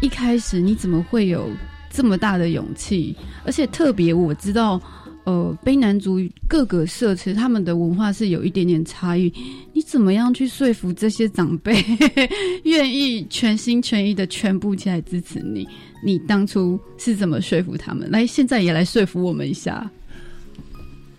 [0.00, 1.48] 一开始你怎么会有
[1.90, 3.14] 这么大的勇气？
[3.44, 4.80] 而且特别我知道。
[5.28, 9.30] 呃，卑南族各个社区他们的文化是有一点点差异，
[9.74, 11.84] 你怎么样去说服这些长辈
[12.64, 15.68] 愿意全心全意的全部起来支持你？
[16.02, 18.10] 你当初是怎么说服他们？
[18.10, 19.90] 来，现在也来说服我们一下。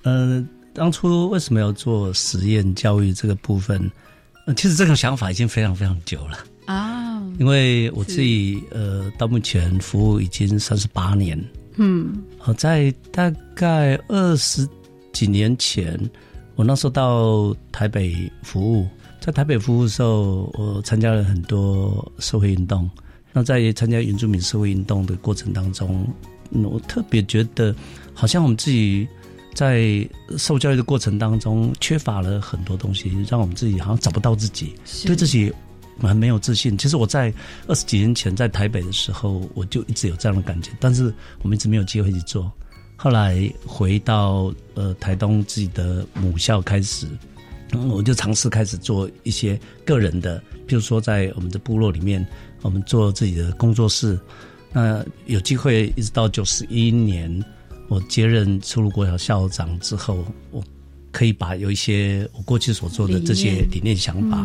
[0.01, 0.43] 呃，
[0.73, 3.91] 当初为什么要做实验教育这个部分？
[4.47, 11.39] 呃，其实这个想法已经非常非常久了啊，因为我自己呃，到目前服务已经三十八年。
[11.81, 12.11] 嗯，
[12.49, 14.67] 好，在大概二十
[15.13, 15.99] 几年前，
[16.55, 18.87] 我那时候到台北服务，
[19.19, 22.89] 在台北服务的时候，我参加了很多社会运动。
[23.33, 26.11] 那在参加原住民社会运动的过程当中，
[26.51, 27.75] 我特别觉得，
[28.15, 29.07] 好像我们自己
[29.53, 30.03] 在
[30.35, 34.73] 受教育的过程当中，缺乏了很多东西，让我们自己好像找不到自己，
[35.05, 35.53] 对自己
[36.07, 36.77] 很没有自信。
[36.77, 37.33] 其实我在
[37.67, 42.51] 二十几年前在台北的时候，我就一直有这样的感觉，但是我们一直没有机会去做。
[42.95, 47.07] 后来回到呃台东自己的母校开始，
[47.89, 52.25] 我就尝试开始做一些个人的，比如说在我们的部落里面，
[52.61, 54.19] 我们做自己的工作室。
[54.71, 57.43] 那有机会一直到九十一年，
[57.87, 60.61] 我接任初鹿国小校长之后，我
[61.11, 64.37] 可以把有一些我过去所做的这些理念想法，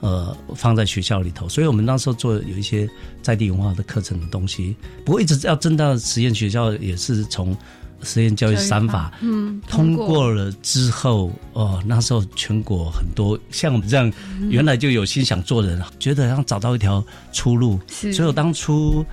[0.00, 1.48] 嗯、呃，放在学校里头。
[1.48, 2.88] 所以我们那时候做有一些
[3.22, 4.76] 在地文化的课程的东西。
[5.04, 7.56] 不过一直要进到实验学校，也是从
[8.02, 14.12] 实验教育三法，嗯，通过了之后，哦，那时候全国很多像我们这样
[14.48, 17.78] 原来就有心想做的人，觉得要找到一条出路。
[17.88, 19.04] 所以我当初。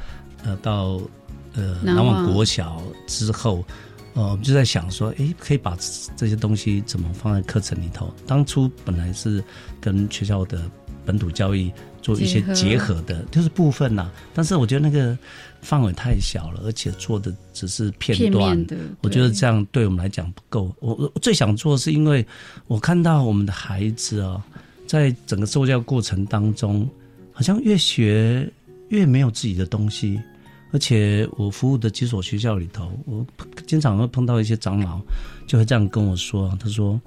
[0.45, 1.01] 呃，到
[1.53, 3.61] 呃南往国小之后，
[4.19, 5.77] 呃，我们就在想说，哎，可以把
[6.17, 8.13] 这些东西怎么放在课程里头？
[8.27, 9.41] 当初本来是
[9.79, 10.69] 跟学校的
[11.05, 14.13] 本土教育做一些结合的，就是部分呐、啊。
[14.33, 15.17] 但是我觉得那个
[15.61, 18.67] 范围太小了，而且做的只是片段。
[18.99, 20.69] 我觉得这样对我们来讲不够。
[20.81, 22.25] 我我最想做的是，因为
[22.67, 24.45] 我看到我们的孩子啊，
[24.85, 26.85] 在整个受教过程当中，
[27.31, 28.51] 好像越学。
[28.89, 30.19] 越没有自己的东西，
[30.71, 33.25] 而且我服务的几所学校里头，我
[33.65, 35.01] 经常会碰到一些长老，
[35.47, 37.01] 就会这样跟我说：“他说，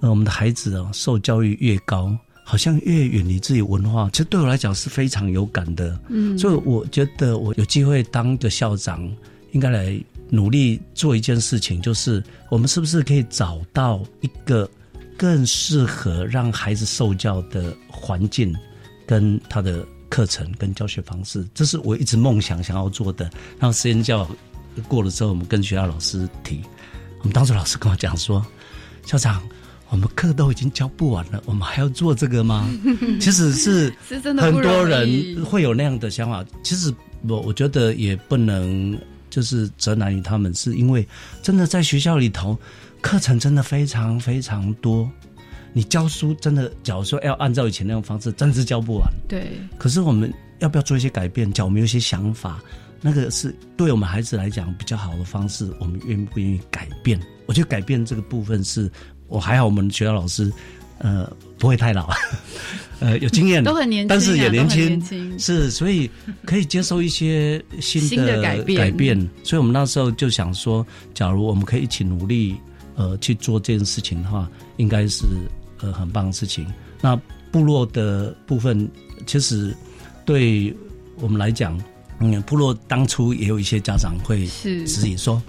[0.00, 4.10] 呃，我们的孩子啊，受教育越高，好像越远离自己文化。
[4.12, 5.98] 其实对我来讲是非常有感的。
[6.08, 9.10] 嗯，所以我觉得我有机会当个校长，
[9.52, 14.68] 应该来努力做一件事情，就是我们是不是可以找到一个
[15.16, 18.54] 更适合让孩子受教的环境，
[19.06, 23.30] 跟他的。”课程跟教学方式，这是我一直梦想想要做的。
[23.58, 24.28] 然后实验教
[24.88, 26.60] 过了之后，我们跟学校老师提，
[27.20, 28.44] 我们当时老师跟我讲说
[29.06, 29.40] ：“校长，
[29.88, 32.68] 我们课都已经教不完了，我们还要做这个吗？”
[33.20, 33.94] 其实是
[34.36, 36.44] 很多人会有那样的想法。
[36.62, 36.92] 其实
[37.28, 38.98] 我我觉得也不能
[39.30, 41.06] 就是责难于他们，是因为
[41.42, 42.58] 真的在学校里头
[43.00, 45.08] 课程真的非常非常多。
[45.72, 49.08] 你教书真的，假如说要按照以前那种方式，真是教不完。
[49.28, 49.52] 对。
[49.78, 51.52] 可是我们要不要做一些改变？
[51.52, 52.60] 假如我们有一些想法，
[53.00, 57.20] 那个是对我们孩子来讲比较好的方式，我们愿不愿意改变？
[57.46, 58.90] 我觉得改变这个部分是，
[59.28, 60.52] 我还好，我们学校老师，
[60.98, 62.10] 呃，不会太老，
[63.00, 66.10] 呃，有经验，都很年轻，但是也年轻，年轻是，所以
[66.44, 68.78] 可以接受一些新的，新的改变。
[68.78, 69.16] 改变。
[69.44, 72.56] 所以我们那时候就想说，假如我们可以一起努力，
[72.96, 75.24] 呃，去做这件事情的话，应该是。
[75.82, 76.66] 呃，很棒的事情。
[77.00, 77.16] 那
[77.50, 78.88] 部落的部分，
[79.26, 79.74] 其实
[80.24, 80.76] 对
[81.16, 81.80] 我们来讲，
[82.18, 85.42] 嗯，部落当初也有一些家长会质疑说：“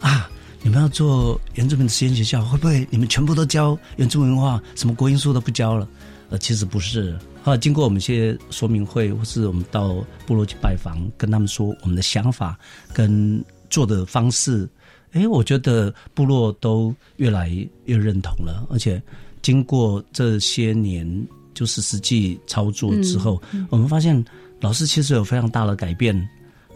[0.00, 0.30] 啊，
[0.62, 5.86] 你们要做原住民的实验学校，会不会你们全部都教原住民文化，什么国英书都不教了？”
[6.30, 7.18] 呃，其实不是。
[7.42, 12.58] 后来经过我们一些说明会，或是我们到部落去拜访，跟他们说我们的想法
[12.94, 14.66] 跟做的方式，
[15.10, 17.50] 哎，我觉得部落都越来
[17.84, 19.02] 越认同了，而且。
[19.42, 24.24] 经过这些年，就是实际操作之后，我们发现
[24.60, 26.16] 老师其实有非常大的改变，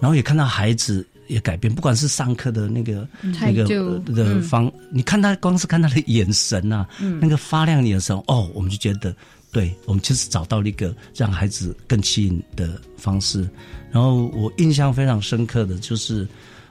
[0.00, 3.64] 然后也看到孩子也改变，不管是上课的那个那个
[4.00, 9.14] 的方，嗯、你看他光是看他的眼神啊，嗯、那个发亮的眼神，哦，我们就觉得，
[9.52, 13.48] 对，我们其实找到了一个让孩子更吸引的方式。
[13.92, 16.26] 然后我印象非常深刻的就是。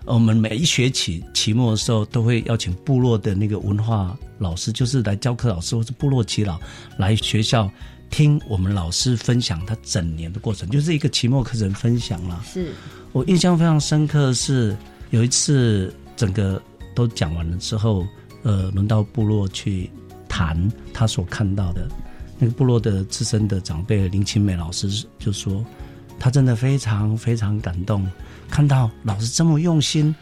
[0.06, 6.60] 我们每一学期期末的时候，都会邀请部落的那个文化老师，就是来教课老师或是部落耆老
[6.98, 7.70] 来学校
[8.10, 12.44] 听我们老师分享他整年的过程，就是一个期末课程分享了。
[12.46, 12.72] 是
[13.14, 14.78] 我印象非常深刻的是
[15.10, 16.62] 有一次整个
[16.94, 18.06] 都讲完了之后，
[18.44, 19.90] 呃，轮到部落去
[20.30, 21.88] 谈他所看到的，
[22.38, 25.66] 那个部落的资深的长辈林清美老师就说，
[26.20, 28.08] 他真的非常非常感动。
[28.56, 30.16] 看到老师这么用心，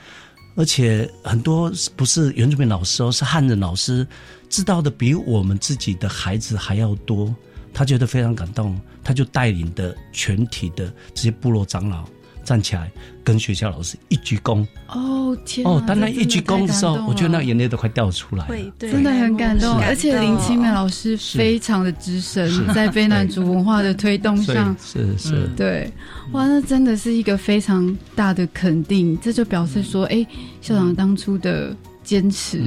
[0.55, 4.07] 而且很多不是原住民老师哦，是汉人老师，
[4.49, 7.31] 知道的比我们自己的孩子还要多，
[7.71, 12.05] 他觉得非常感动，他就带领的全体的这些部落长老。
[12.43, 12.91] 站起来
[13.23, 14.65] 跟学校老师一鞠躬。
[14.87, 15.83] 哦天哦！
[15.87, 19.75] 当那一鞠躬的时候，我觉得那眼泪都快掉出来了，真的很感动。
[19.79, 25.91] 而且林清美老师非常的资深，在非南族文化的推动上，是是，对，
[26.31, 29.17] 哇，那真的是一个非常大的肯定。
[29.19, 30.23] 这就表示说，哎，
[30.61, 32.61] 校长当初的坚持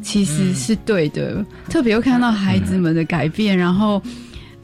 [0.00, 4.00] 其实是对的，特别又看到孩子们的改变，然后。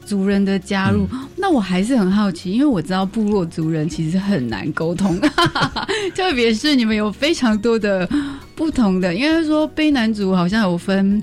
[0.05, 5.19] 族人的加入，嗯、那我还是很好奇，因为我知道部落族人其实很难沟通，
[6.15, 8.07] 特别是你们有非常多的
[8.55, 11.21] 不同的，因为说卑南族好像有分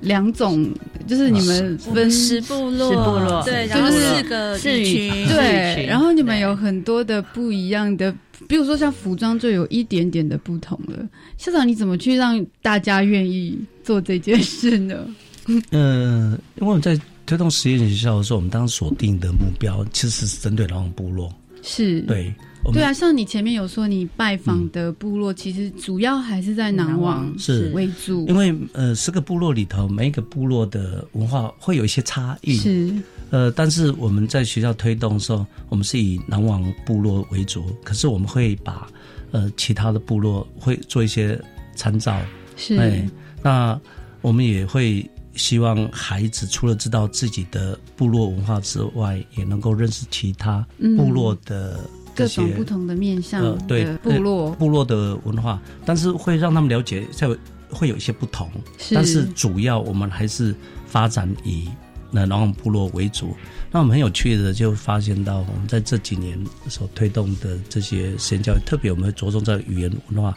[0.00, 0.68] 两种，
[1.06, 8.14] 就是你们分十部落，十部落，对，然后四个区，对，然后你们有很多的不一样的，
[8.46, 11.08] 比如说像服装就有一点点的不同了。
[11.38, 15.06] 校长，你怎么去让大家愿意做这件事呢？
[15.70, 22.00] 呃，因为我们在推动实验学校的时候，我们当时锁定的目标其实是针对南王部落，是。
[22.02, 22.32] 对。
[22.72, 27.70] 对啊，像你前面有说，你拜访的部落其实主要还是在南王是。
[27.74, 32.90] 为主，因为呃，十个部落里头，每一个部落的文化会有一些差异，是。
[33.28, 38.88] 呃，但是我们在学校推动的时候，我们是以南王部落为主，可是我们会把
[39.30, 41.38] 呃其他的部落会做一些
[41.76, 42.18] 参照，
[42.56, 42.78] 是。
[42.78, 43.06] 哎，
[43.42, 43.78] 那
[44.22, 45.06] 我们也会
[45.36, 50.66] 希望孩子除了知道自己的部落文化之外，也能够认识其他
[50.96, 51.80] 部落的。
[52.16, 57.28] 各种不同的面向的对部落、呃、部落的文化，但是会让他们了解，在
[57.68, 60.54] 会有一些不同，是但是主要我们还是
[60.86, 61.68] 发展以
[62.12, 63.34] 那南王部落为主。
[63.72, 70.32] 那我们很有趣的就发现到，我们在这几年所推动的这些实验教育，特别我们会着重在语言文化。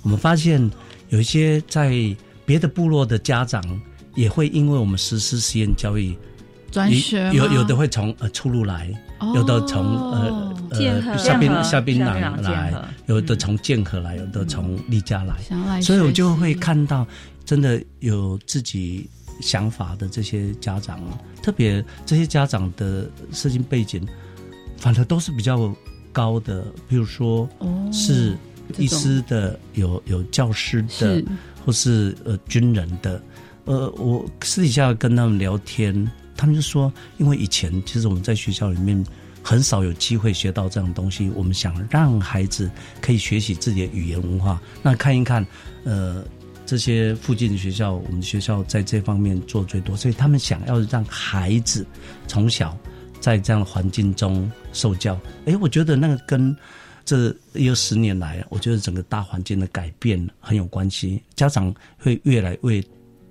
[0.00, 0.58] 我们发现
[1.10, 1.92] 有一些在
[2.46, 3.62] 别的部落的家长，
[4.18, 6.16] 也会因为我们实施实验教育。
[6.70, 12.74] 转学有有的会从呃出路来，哦、有的从呃呃下槟下槟榔来，
[13.06, 17.06] 有的从剑河来，有的从栗加来，嗯、所以我就会看到
[17.46, 19.08] 真的有自己
[19.40, 24.06] 想法的这些家长啊，特别这些家长的社经背景，
[24.76, 25.74] 反而都是比较
[26.12, 27.48] 高的，比如说
[27.90, 28.36] 是
[28.76, 31.24] 医师的，有有教师的，是。
[31.64, 33.20] 或是呃军人的，
[33.68, 36.10] 呃，我私底下跟他们聊天。
[36.34, 39.04] 他们就说，因为以前其实我们在学校里面
[39.42, 42.70] 很少有机会学到这样东西，我们想让孩子
[43.02, 44.62] 可以学习自己的语言文化。
[44.82, 45.44] 那看一看，
[45.82, 46.24] 呃，
[46.64, 51.84] 这些附近的学校，我们学校在这方面做最多，所以他们想要让孩子
[52.26, 52.78] 从小
[53.20, 55.20] 在这样的环境中受教。
[55.44, 56.56] 哎，我觉得那个跟
[57.04, 61.20] 这有十年来，我觉得整个大环境的改变很有关系。
[61.34, 62.82] 家长会越来越。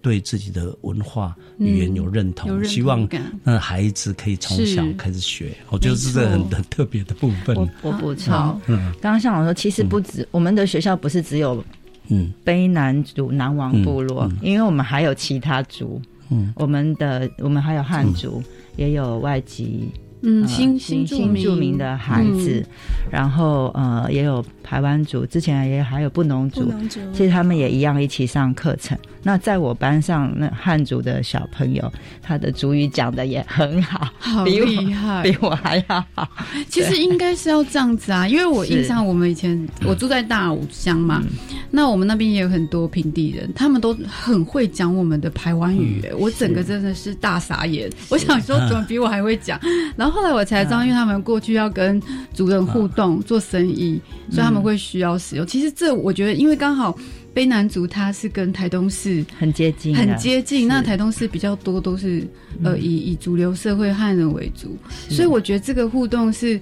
[0.02, 3.08] 对自己的文化语言有认同，嗯、认同希望
[3.44, 7.56] 那孩子可以从小开始学，我觉得这是很很特别的部分。
[7.56, 11.64] 我我补充，嗯，刚刚校长说，其实不止、嗯、我们的学校不是只有
[12.10, 12.32] 嗯。
[12.46, 19.90] 卑南族南王部落、嗯嗯，因为我们还有其他族，嗯，我们的我们还有汉族，嗯、也有外籍。
[20.24, 22.66] 嗯，新新新著名的孩子，嗯、
[23.12, 28.98] 然后呃，也有台湾族，之前也还有布农族，族，其实他们也一样一起上课程。
[29.28, 36.28] 那在我班上，那汉族的小朋友，他的族语讲的也很好，好厉害，比我，还要好。
[36.70, 41.30] 其实应该是要这样子啊，因为我印象我们以前我住在大武乡嘛、嗯，
[41.72, 47.90] 那我们那边也有很多平地人，他们都很会讲我们的台湾语、欸嗯，我整个真的是大傻眼。
[48.10, 49.58] 我想说，怎么比我还会讲？
[49.96, 50.18] 然后。
[50.18, 52.02] 后来我才知道，因为他们过去要跟
[52.34, 54.02] 族人互动、做生意，
[54.32, 55.46] 所以他们会需要使用。
[55.46, 56.98] 其实这我觉得，因为刚好
[57.38, 60.68] 卑南族它是跟台东市很接近，很接近。
[60.68, 62.28] 那台东市比较多都是
[62.64, 64.76] 呃以以主流社会汉人为主，
[65.08, 66.60] 所以我觉得这个互动是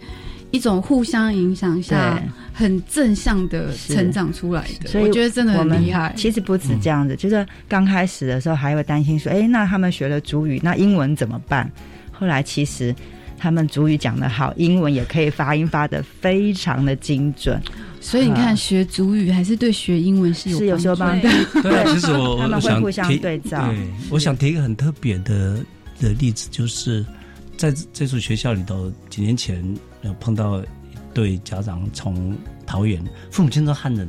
[0.51, 2.21] 一种互相影响下
[2.53, 4.89] 很正向的成长出来的。
[4.89, 6.13] 所以我觉得真的很厉害。
[6.17, 11.71] 其实不止这样子，嗯、就是刚开始的时候还会担心说，哎，那他们学了主语，那英文怎么办？
[12.11, 12.93] 后来其实。
[13.37, 17.61] 他们主语讲得好，英文也可以发音发得非常的精准，
[18.05, 21.27] 所以你看，学族语还是对学英文是有是有时候帮助。
[21.61, 23.67] 对，其实 我他们会互相对照。
[23.71, 25.57] 对，我想提一个很特别的
[25.99, 27.03] 的例子，就是
[27.57, 29.63] 在这所学校里头，几年前
[30.03, 30.65] 有碰到一
[31.13, 34.07] 对家长从桃园，父母亲都汉人，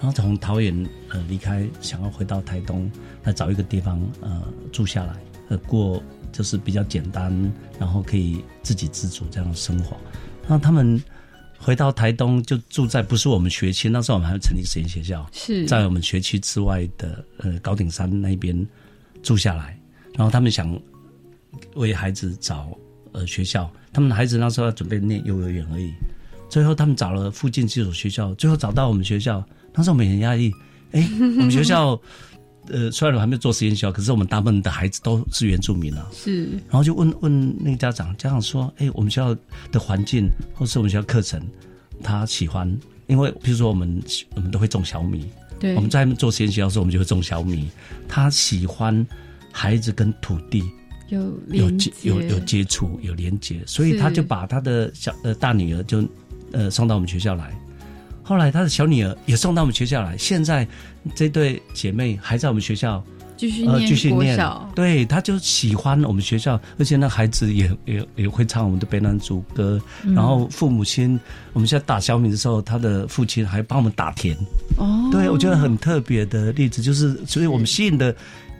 [0.00, 0.74] 然后从桃园
[1.10, 2.90] 呃离开，想要回到台东
[3.24, 4.42] 来找一个地方呃
[4.72, 5.14] 住下来，
[5.50, 6.02] 呃过。
[6.32, 7.32] 就是比较简单，
[7.78, 9.96] 然后可以自给自足这样的生活。
[10.48, 11.00] 那他们
[11.64, 18.54] 回到台东就住在不是我们学区，那时候我们还要成立实验学校，是在我们学区之外的呃高顶山那边
[19.22, 19.80] 住下来。
[20.14, 20.78] 然后他们想
[21.74, 22.76] 为孩子找
[23.12, 25.90] 呃学校，他们的孩子那时候要准备念幼儿园而已。
[26.50, 29.42] 最后他们找了附近几所学校，最后找到我们学校。
[29.72, 30.52] 当时我们很压抑，
[30.92, 31.98] 哎，我们学校。
[32.68, 36.08] 呃，虽然我还没有做实验学校，可是我们大部分的孩子都是原住民了。
[36.12, 39.36] 是，然后就问问那个家长，家长说：“哎，我们学校
[39.70, 41.40] 的环境或是我们学校课程，
[42.02, 42.74] 他喜欢。
[43.06, 44.02] 因为比如说我们
[44.34, 45.26] 我们都会种小米，
[45.60, 47.68] 对，我们在做实验学校的时候，我们就会种小米。
[48.08, 49.06] 他喜欢
[49.52, 50.64] 孩子跟土地
[51.10, 56.02] 有有接有有接触有连接，所以他就把他的小呃大女儿就
[56.52, 57.54] 呃送到我们学校来。”
[58.26, 60.66] 后来他的小女儿也送到我们学校来，现在
[61.14, 63.02] 这对姐妹还在我们学校
[63.36, 64.38] 继续念继续念
[64.74, 71.18] 对，她就喜欢我们学校，而且那孩子也也也会唱我们的北南族歌，嗯、然后父母亲，
[71.52, 74.36] 我们现在打小米的时候，他的父亲还帮我们打田。
[74.76, 78.14] 哦，对，我觉得很特别的例子，就是所以我们吸引的。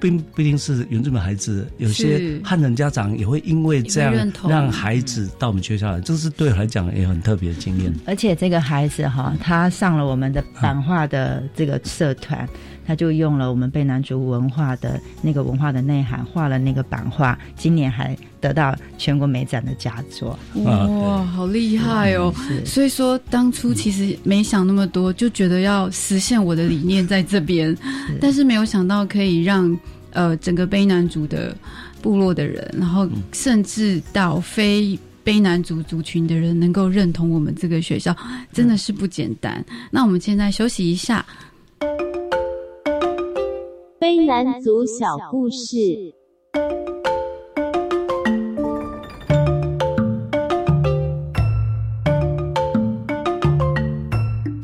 [0.04, 7.90] 并不一定是原住民孩子，有些汉人家长也会因为这样让孩子到我们学校来，这是对我来讲也很特别的经验。
[8.04, 12.46] 而且这个孩子哈，他上了我们的版画的这个社团，
[12.86, 20.38] 他就用了我们被南族文化的那个文化的内涵画了那个版画，今年还得到全国美展的佳作。
[20.64, 22.30] 哇，好厉害哦！
[22.66, 27.74] 所以说当初其实没想那么多，就觉得要实现我的理念在这边，
[28.20, 29.74] 但是没有想到可以让。
[30.14, 31.54] 呃，整个卑南族的
[32.00, 38.16] 部落的人，然后甚至到非卑南族族群的人，能够认同我们这个学校，
[38.52, 39.64] 真的是不简单。
[39.68, 41.24] 嗯、那我们现在休息一下。
[43.98, 45.76] 卑南族小故事。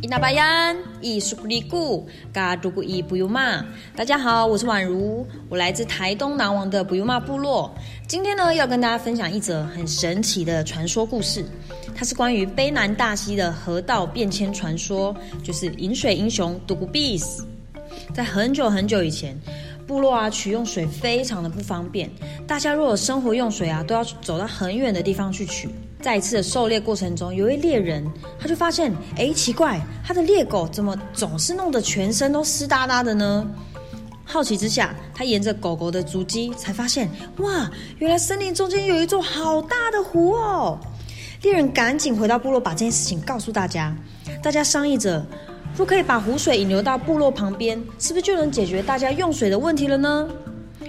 [0.03, 0.90] 伊那巴 yan。
[1.01, 3.65] 伊苏古里古嘎杜古伊布尤玛，
[3.97, 7.75] 大家好，我是宛如，我来自台东南王的布尤玛部落。
[8.07, 11.45] 今天呢，要跟大家分享一则很神奇的传说故事，
[11.95, 17.47] 它是关于卑南大溪的河道变迁传说，就是饮水英雄杜古比斯。
[18.15, 19.39] 在很久很久以前，
[19.87, 22.11] 部落啊取用水非常的不方便，
[22.47, 25.69] 大家若有生活用水啊，都要走到很远的地方去取。
[26.01, 28.05] 在一次的狩猎过程中，有一位猎人，
[28.39, 33.47] 他就发现，哎，奇怪，他的猎狗怎么总是弄得全身都湿哒哒的呢？
[34.25, 40.79] 好奇之下，他沿着狗狗的足迹，才发现，哇，原来森林中间有一座好大的湖哦！
[41.43, 43.95] 猎人赶紧回到部落，把这件事情告诉大家。
[44.43, 45.25] 大家商议着，
[45.77, 50.29] 若可以把湖水引流到部落旁边，是不是就能解决大家用水的问题了呢？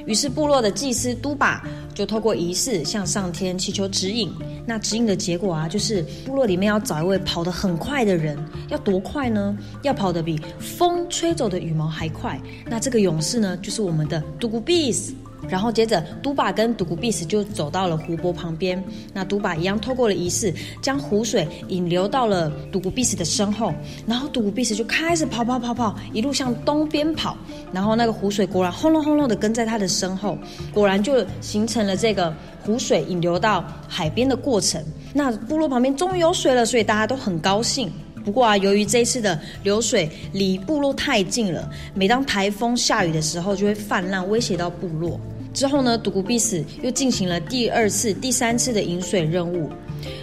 [0.06, 4.32] 于是，部落的祭司都把就透过仪式向上天祈求指引。
[4.66, 8.38] 那指引的结果啊，就是部落里面要找一位跑得很快的人，
[8.70, 9.58] 要多快呢？
[9.84, 12.40] 要跑得比风吹走的羽毛还快。
[12.66, 15.14] 那这个勇士呢，就是我们的杜古比斯。
[15.50, 18.82] 然后接着，都巴跟杜古比斯就走到了湖泊旁边。
[19.14, 23.74] 那都巴一样透过了仪式，将湖水引流到了杜古比斯的身后。
[24.06, 27.36] 然后杜古比斯就开始跑跑跑跑，一路向东边跑。
[27.72, 30.38] 然后那个湖水果然轰隆轰隆的跟在他的身后，
[30.74, 32.34] 果然就形成了这个
[32.64, 34.82] 湖水引流到海边的过程。
[35.14, 37.92] 那部落旁边终于有水了，所以大家都很高兴。
[38.24, 45.20] 不过啊，由于这次的流水离部落太近了，每当台风下雨的时候，就会泛滥，威胁到部落。
[45.54, 49.70] 之后呢，独孤必死又进行了第二次、第三次的引水任务，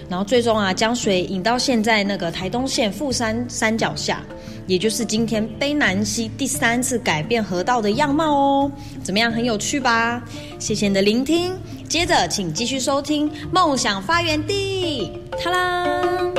[0.09, 4.23] 然后最终啊，将水引到现在那个台东县富山山脚下，
[4.67, 8.73] 也就是今天卑南溪第三次改变河道的样貌哦。
[9.05, 10.23] 怎么样，很有趣吧？
[10.59, 11.53] 谢谢你的聆听，
[11.87, 15.13] 接着请继续收听《梦想发源地》。
[15.45, 16.33] 哈啦。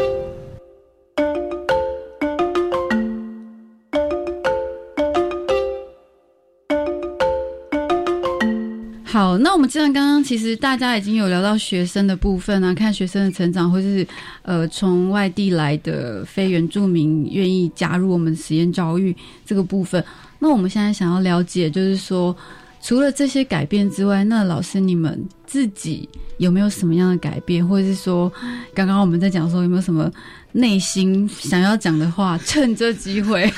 [9.11, 14.05] 好，那我们既然刚刚其实大家已经有聊到学生的部分啊，看学生的成长，或是
[14.43, 20.03] 呃从外地来的非原住民愿意加入我们实验教育这个部分，
[20.37, 22.35] 那我们现在想要了解，就是说
[22.83, 26.07] 除了这些改变之外，那老师你们自己
[26.37, 28.31] 有没有什么样的改变，或者是说
[28.75, 30.07] 刚刚我们在讲说有没有什么？
[30.51, 33.51] 内心想要讲的话，趁这机会，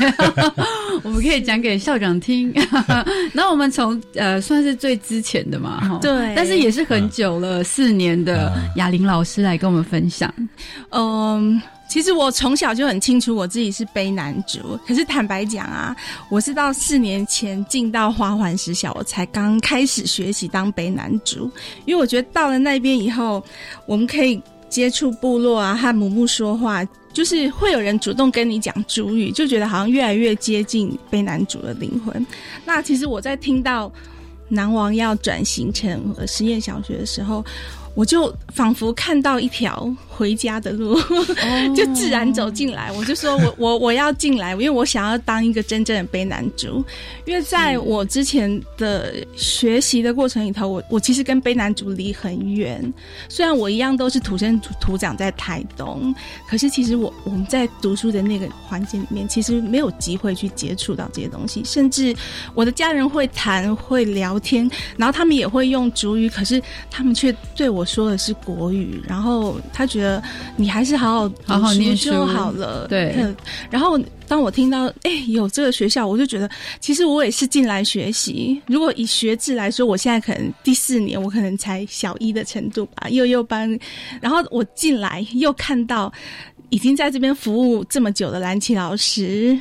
[1.03, 2.53] 我们可以讲给校长听。
[3.31, 10.33] 那我们从呃，算是最之前的嘛，对，但是也是很久了，四、啊、年的雅玲老师来跟我们分享。
[10.89, 15.95] 嗯，其实我从小就很清楚我自己是悲男主，可是坦白讲啊，
[16.29, 21.49] 我是到四年前进到花环实小，我才刚开始学习当悲男主，
[21.85, 23.41] 因为我觉得到了那边以后，
[23.85, 24.41] 我们可以。
[24.71, 32.25] 接触部落啊，和母木说话，就是会有人主动跟你讲主语，就觉得好像越来越接近被男主的灵魂。
[32.65, 33.91] 那其实我在听到
[34.47, 37.45] 南王要转型成实验小学的时候，
[37.93, 40.97] 我就仿佛看到一条回家的路，
[41.75, 42.89] 就自然走进来。
[42.93, 46.83] 我就说我我我要进来，因为我想要当一个真正的悲男主。
[47.25, 52.81] 因为在我之前的学习的过程里头，我我其实跟悲男主离很远。
[53.27, 56.15] 虽然我一样都是土生土长在台东，
[56.47, 61.61] 可是其实我我们在读书的那个环境里面，其实没有机会去接触到这些东西。
[61.65, 62.15] 甚至
[62.53, 67.80] 我的家人会谈会聊天，然后他们也会用主语，可是他们却对我。
[67.81, 70.21] 我说的是国语，然后他觉得
[70.55, 72.85] 你还是好好好好念书就好了。
[72.87, 73.15] 对。
[73.71, 76.47] 然后当我听到哎有这个学校，我就觉得
[76.79, 78.61] 其实我也是进来学习。
[78.67, 83.75] 如果以学制来说，我现在可能第四年，我可能才小一的程度吧，幼幼班。
[84.21, 86.13] 然后我进来又看到。
[86.69, 89.59] 已经在这边服务这么久的兰綺老师，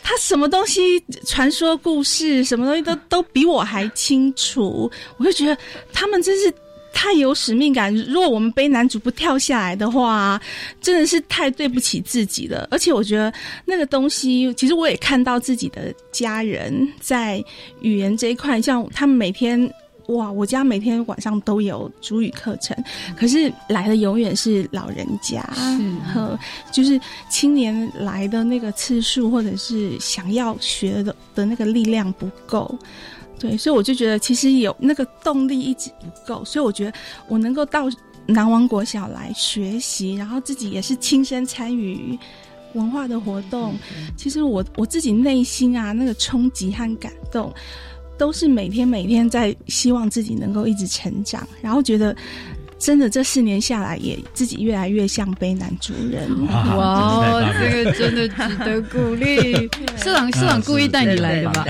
[0.00, 0.80] 他什么东西
[1.26, 4.88] 传说故事，什么东西都都比我还清楚。
[5.16, 5.58] 我就觉得
[5.92, 6.54] 他们真是
[6.92, 7.94] 太有使命感。
[7.94, 10.40] 如果我们背男主不跳下来的话，
[10.80, 12.66] 真的是太对不起自己了。
[12.70, 13.32] 而且我觉得
[13.64, 17.42] 那个东西，其实我也看到自己的家人在
[17.80, 19.72] 语言这一块，像他们每天。
[20.08, 22.76] 哇，我家每天晚上都有主语课程，
[23.16, 26.36] 可是来的永远是老人家，是和
[26.72, 32.76] 就是青年来的那个次数，或者是想要学的的那个力量不够，
[33.42, 36.92] 对，所以我就觉得其实有那个动力一直不够，所以我觉得
[37.26, 37.90] 我能够到
[38.24, 42.16] 南王国小来学习，然后自己也是亲身参与
[42.74, 43.74] 文化的活动，
[44.16, 47.52] 其实我我自己内心啊那个冲击和感动。
[48.18, 52.14] 都是每天每天在希望自己能够一直成长，然后觉得
[52.82, 56.28] 真的这四年下来，也自己越来越像卑南族人。
[56.76, 59.70] 哇，这个真的值得鼓励。
[59.96, 61.64] 社长，社长故意带你来的吧？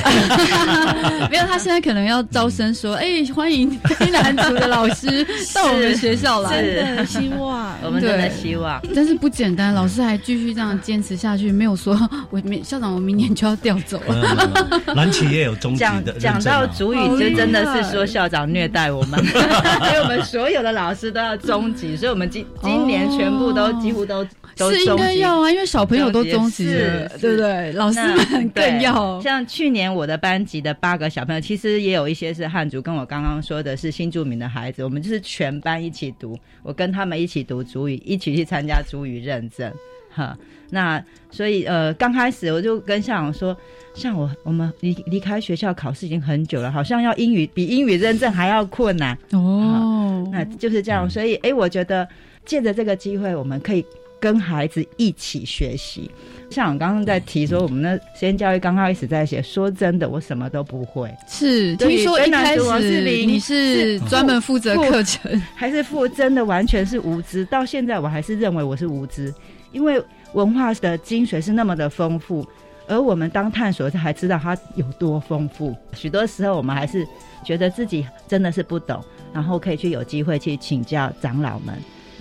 [1.30, 5.22] 没有，他现在可能要招生，说：“哎，欢迎卑南族的老师
[5.54, 8.80] 到我们学校来。”真的希望，我们真的希望。
[8.94, 11.94] 但是不简单，老师还继续这样坚持下去，没有说
[12.30, 14.82] 我明校长，我明年就要调走了。
[14.94, 16.14] 兰綺也有终极的。
[16.18, 24.24] 讲到主语，就真的是说校长虐待我们，所以 我们所有的老师都要中级，所以我们今今年全部都几乎都
[24.56, 24.70] 都。
[24.70, 27.72] 是应该要啊，因为小朋友都中级了，对不对？
[27.72, 29.20] 老师们更要。
[29.20, 39.72] 像去年我的班级的八个小朋友，其实也有一些是汉族，跟我刚刚说的是新住民的孩子，我们就是全班一起读，我跟他们一起读主语，一起去参加主语认证。
[40.14, 40.36] 哈，
[40.70, 43.56] 那所以呃，刚开始我就跟校长说，
[43.94, 50.28] 像我我们离离开学校考试已经很久了，好像要英语比英语认证还要困难哦。
[50.30, 52.08] 那就是这样，所以哎，我觉得
[52.44, 53.84] 借着这个机会，我们可以。
[54.22, 56.08] 跟孩子一起学习，
[56.48, 59.42] 像我刚刚在提说，我们的实验教育刚开始在写。
[59.42, 61.12] 说真的，我什么都不会。
[61.26, 67.44] 是，听说一开始你是专门负责课程，还是负真的完全是无知？
[67.46, 69.34] 到现在我还是认为我是无知，
[69.72, 70.02] 因为
[70.34, 72.46] 文化的精髓是那么的丰富，
[72.86, 75.74] 而我们当探索还知道它有多丰富。
[75.94, 77.06] 许多时候我们还是
[77.44, 79.02] 觉得自己真的是不懂，
[79.32, 81.76] 然后可以去有机会去请教长老们，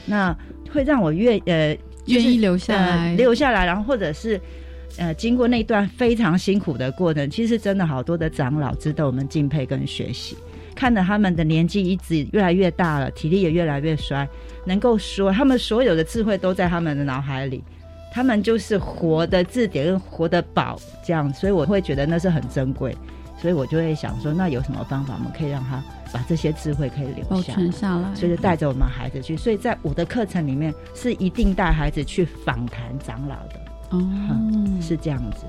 [0.06, 0.36] 那
[0.74, 1.78] 会让我愿呃。
[2.08, 4.41] 愿意留下来，呃，留下来，然后或者是，
[4.97, 10.36] 呃，经过那段非常辛苦的过程，其实真的好多的长老值得我们敬佩跟学习。
[10.82, 14.27] 看着他们的年纪一直越来越大了，体力也越来越衰，
[14.65, 17.63] 能够说他们所有的智慧都在他们的脑海里，
[18.11, 22.97] 他们就是活的字典跟活的宝这样，所以我会觉得那是很珍贵，
[23.39, 25.84] 所以我就会想说，那有什么方法我们可以让他。
[26.13, 29.38] 把这些智慧可以留下，保存下来，所以就带着我们孩子去。
[29.38, 33.55] 所以在我的课程里面，是一定带孩子去访谈长老的。
[33.91, 35.45] 哦、嗯，是这样子。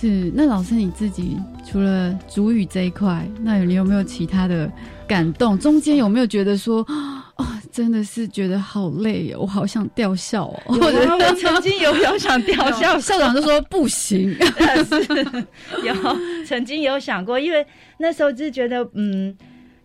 [0.00, 4.70] 是，那老师你自己除了主语这一块，那你有没有其他的
[5.06, 5.58] 感动？
[5.58, 6.78] 中间有没有觉得说，
[7.36, 10.60] 哦，真的是觉得好累哦，我好想调校哦。
[10.66, 14.36] 或者我曾经有有想调校， 校长就说不行。
[15.84, 15.94] 有
[16.44, 17.64] 曾经有想过，因为
[17.98, 19.36] 那时候就是觉得，嗯。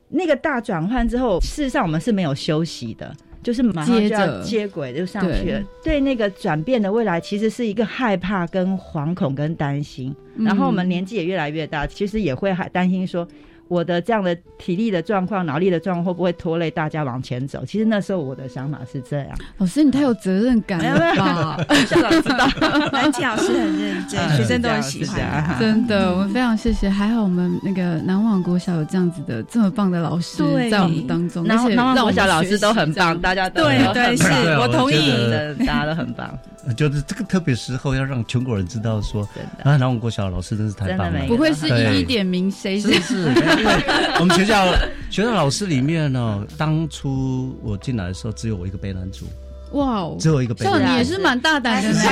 [0.10, 3.14] 那个大转换之后，事实上我们是没有休息的，
[3.48, 5.64] 就是马上就要接轨就上去了。
[5.82, 10.14] 对那个转变的未来，其实是一个害怕、跟惶恐、跟担心。
[10.38, 13.26] 然后我们年纪也越来越大，其实也会还担心说。
[13.68, 17.64] 我的这样的体力的状况、脑力的状况会不会拖累大家往前走？
[17.66, 19.30] 其实那时候我的想法是这样。
[19.58, 21.58] 老师，你太有责任感了吧？
[21.88, 22.48] 校长知道，
[22.92, 25.56] 兰綺老师很认真，学生都很喜欢。
[25.60, 26.90] 真的，我们非常谢谢。
[26.90, 34.26] 还好我们那个南王国小有这样子的这么棒的老师在我们当中，而且南王国小老师都很棒，大家都对对是，
[34.60, 36.38] 我同意的，大家都很棒。
[36.76, 39.22] 就是这个特别时候要让全国人知道说，
[39.64, 43.34] 啊，南网国小老师真是太棒了，不会是一一点名谁是是。
[44.20, 44.74] 我们学校
[45.10, 49.26] 学校老师里面呢，当初我进来的时候，只有我一个卑南族。
[49.74, 50.92] 哇哦，只有一个卑南族。
[50.92, 52.00] 你也是蛮大胆的， 是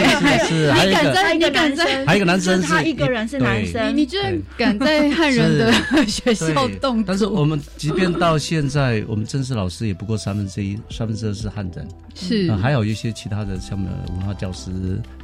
[0.73, 5.71] 还有一个，你敢在，还有一个男生，他一个人是男生，你居然敢在汉人的
[6.05, 7.01] 学校动？
[7.05, 14.69] 但是我们即便到现在，我们正式老师也不过三分之一，三分之二是汉人，是还有一些其他的像我们文化教师，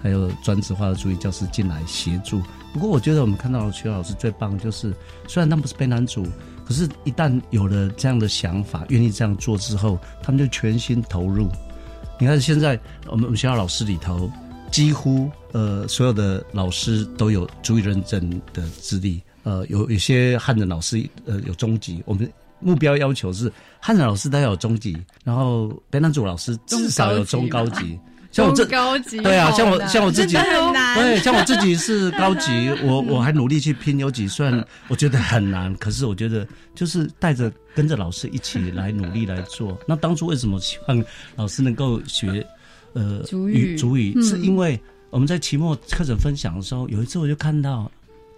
[0.01, 2.41] 还有专职化的族语教师进来协助。
[2.74, 4.93] 不过我觉得我们看到的学校老师最棒，就是
[5.28, 6.26] 虽然他们不是卑南族。
[6.63, 11.49] 可是，一旦有了这样的想法，愿意这样做之后，他们就全心投入。
[12.17, 14.32] 你看，现在我们我们学校老师里头，
[14.72, 19.22] 几乎呃所有的老师都有足以认证的资历。
[19.43, 23.51] 呃，有有些汉人老师呃有中级，我们目标要求是
[23.82, 24.95] 汉人老师都要有中级，
[25.26, 27.99] 然后卑南族老师至少有中高级。
[28.32, 32.49] 像我这高级对啊，像我像我自己对，像我自己是高级，
[32.84, 39.77] 我我还努力去拼有几，虽然我觉得很难，可是我觉得就是带着跟着老师一起来努力来做。
[39.86, 41.03] 那当初为什么希望
[41.36, 42.45] 老师能够学
[42.93, 44.79] 呃主语主语，嗯、是因为
[45.09, 47.91] 我们在期末课程分享的时候，有一次我就看到。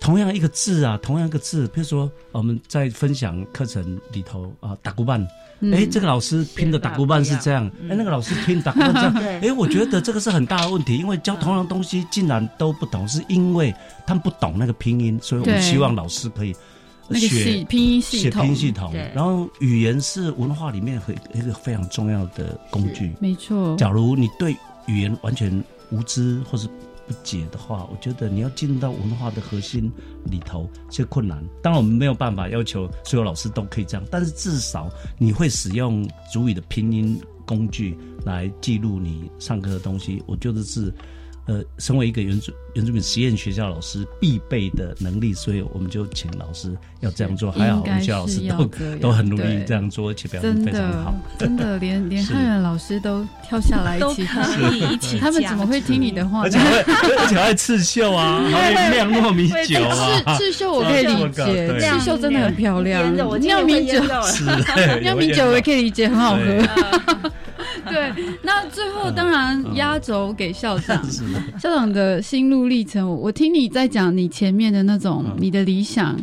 [0.04, 5.26] 同样一个字啊，同样一个字，比如说我们在分享课程里头啊，打鼓棒，
[5.72, 13.74] 哎，这个老师拼的打鼓棒是这样，哎，那个老师拼打鼓棒这样， 哎，我觉得这个是很大的问题，因为教同样东西竟然都不懂，是因为
[14.06, 16.54] 他们不懂那个拼音，所以我们希望老师可以
[17.14, 18.94] 学拼音系统，写拼音系统。
[19.16, 23.74] 然后语言是文化里面很一个非常重要的工具，没错。
[23.78, 24.54] 假如你对
[24.88, 26.68] 语言完全无知或是
[27.24, 29.92] 解的话，我觉得你要进入到文化的核心
[30.26, 31.44] 里头，是困难。
[31.62, 40.94] 当然，我们没有办法要求所有老师都可以这样，但是至少你会使用主语的拼音工具来记录你上课的东西，我觉得是。
[41.46, 47.52] 呃，身为一个原住原住民实验学校老师必备的能力，所以我们就请老师要这样做。
[47.52, 48.66] 还好我们学校老师都
[49.02, 51.14] 都很努力这样做，而且表现非常好。
[51.38, 54.24] 真的，连连 汉人老师都跳下来一起
[54.94, 56.44] 一起，他们怎么会听你的话？
[56.44, 60.38] 而且还而且刺绣啊， 还会酿糯米酒啊。
[60.38, 63.14] 刺刺绣我可以理解， 刺绣真的很漂亮。
[63.42, 64.02] 酿米酒，
[65.02, 67.32] 酿米酒我也可以理解，很好喝。
[67.94, 71.04] 对，那最后当然压轴给校长，
[71.62, 73.08] 校长的心路历程。
[73.08, 76.20] 我听你在讲你前面的那种你的理想，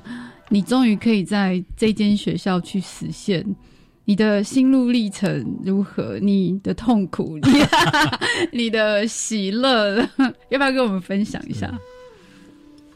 [0.49, 3.45] 你终于可以在这间学校去实现，
[4.05, 6.19] 你的心路历程如何？
[6.19, 7.51] 你的痛苦，你，
[8.53, 9.99] 你的喜乐，
[10.51, 11.73] 要不要跟我们分享一下？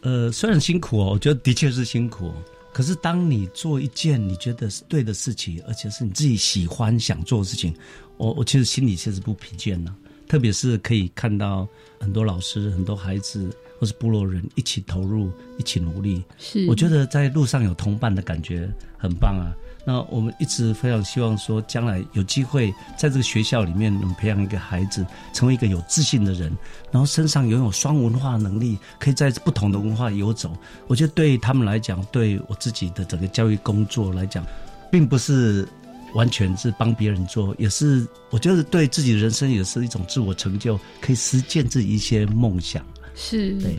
[0.02, 2.32] 呃，虽然辛苦哦，我觉得的确是辛苦。
[2.72, 7.72] 可是，当你做一件你觉得是对的事情，而且是你自己喜欢想做的事情，
[8.16, 9.92] 我我其实心里其实不疲倦的。
[10.26, 11.68] 特别是可以看到
[12.00, 19.52] 很多老师、很多孩子或是部落人一起投入、一起努力，是我觉得在路上有同伴的感觉很棒啊。
[19.86, 26.50] 那我们一直非常希望说，将来有机会在这个学校里面，能培养一个孩子成为一个有自信的人，
[26.90, 30.56] 然后身上拥有双文化能力，可以在不同的文化游走。
[30.86, 34.44] 我觉得对他们来讲，对我自己的整个教育工作来讲，
[34.90, 35.68] 并不是
[36.14, 42.84] 完全是帮别人做，也是我觉得对自己的人生也是一种自我成就，可以实践自己一些梦想。
[43.14, 43.78] 是，对。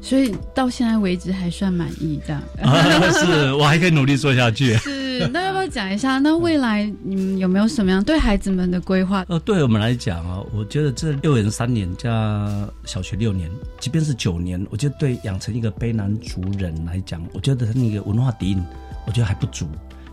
[0.00, 2.40] 所以到现在为止还算满意，这样。
[2.62, 4.76] 啊、是我还可以努力做下去。
[4.84, 6.18] 是，那要不要讲一下？
[6.18, 9.24] 那未来你们有没有什么样对孩子们的规划？
[9.28, 13.50] 呃，对我们来讲啊，我觉得这幼儿园三年加小学六年，
[13.80, 18.62] 即便是九年，我觉得对养成一个卑南族人来讲，我觉得他那个文化底蕴，
[19.06, 19.66] 我觉得还不足，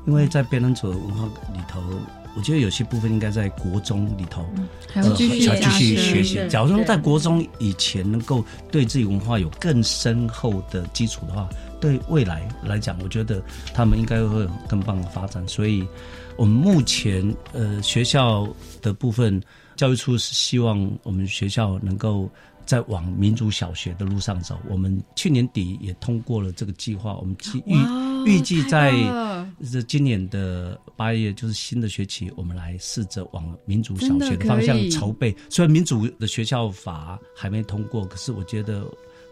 [0.06, 1.82] 因为在卑南族的文化里头。
[2.38, 4.45] 我觉得有些部分应该在国中里头，
[4.93, 6.38] 还要继续继续学习。
[6.49, 11.47] 假如说在国中以前能够对自己文化有更深厚的基础的话，
[11.80, 13.41] 对未来来讲，我觉得
[13.74, 15.47] 他们应该会有更棒的发展。
[15.47, 15.88] 所以，
[16.36, 18.45] 我们目前呃学校
[18.82, 19.41] 的部分，
[19.78, 22.30] 教育处是希望我们学校能够
[22.66, 24.59] 在往民族小学的路上走。
[24.70, 27.36] 我们去年底也通过了这个计划，我们
[28.26, 28.93] 预预计在。
[29.72, 35.34] 这今年的八月就是新的学期，我们来试着往民族小学的方向筹备。
[35.49, 38.86] 虽然民族的学校法还没通过，可是我觉得，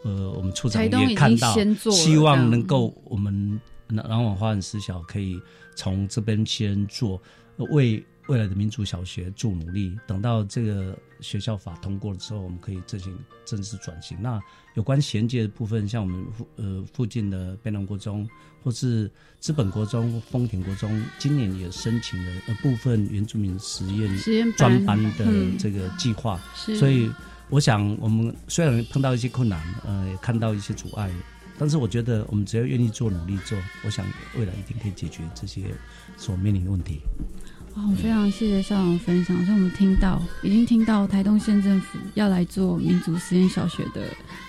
[0.04, 1.54] 呃，我们处长也看到，
[1.92, 5.38] 希望能够我们南南往花莲实小可以
[5.76, 7.22] 从这边先做，
[7.58, 9.98] 为未来的民族小学做努力。
[10.08, 14.18] 等到这个学校法通过了之后，我们可以进行正式转型。
[14.22, 14.42] 那
[14.76, 18.28] 有关衔接的部分，像我们附呃附近的卑南国中。
[18.64, 19.12] 或是
[19.42, 24.10] 资本国中、丰田国中，今年也申请了呃部分原住民实验
[24.54, 25.26] 专班的
[25.60, 27.12] 这个计划，嗯、所以
[27.50, 31.12] 我想我们虽然碰到一些困难，呃，也看到一些阻碍，
[31.60, 34.06] 但是我觉得我们只要愿意做、努力做，我想
[34.38, 35.64] 未来一定可以解决这些
[36.16, 37.02] 所面临的问题。
[37.76, 39.36] 哦，非常谢谢校长分享。
[39.46, 44.02] 所以我们听到，已经听到台东县政府要来做民族实验小学的，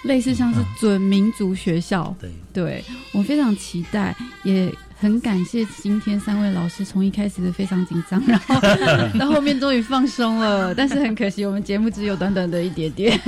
[0.05, 2.15] 类似像是准民族学校。
[2.21, 4.71] 对，对我非常期待，也
[5.01, 8.59] 很感谢今天三位老师，从一开始的非常紧张，然后
[9.19, 10.75] 到后面终于放松了。
[10.75, 13.21] 但是很可惜，我们节目只有短短的一点点。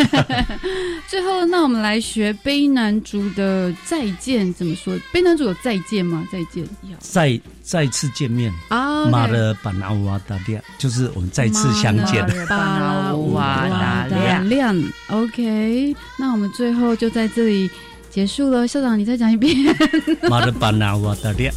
[1.07, 4.99] 最后，那我们来学悲男主的再见怎么说？
[5.13, 6.27] 悲男主有再见吗？
[6.33, 6.65] 再见，
[6.99, 9.07] 再再次见面啊！
[9.07, 12.27] 马的巴拿乌瓦达亮，就是我们再次相见。
[12.49, 14.07] 巴拿乌瓦达
[14.45, 14.75] 亮
[15.09, 15.95] ，OK。
[16.19, 17.71] 那我们最后就在这里。
[18.17, 19.55] 结束了，校长，你再讲一遍。
[20.31, 21.53] 马的巴纳瓦达列。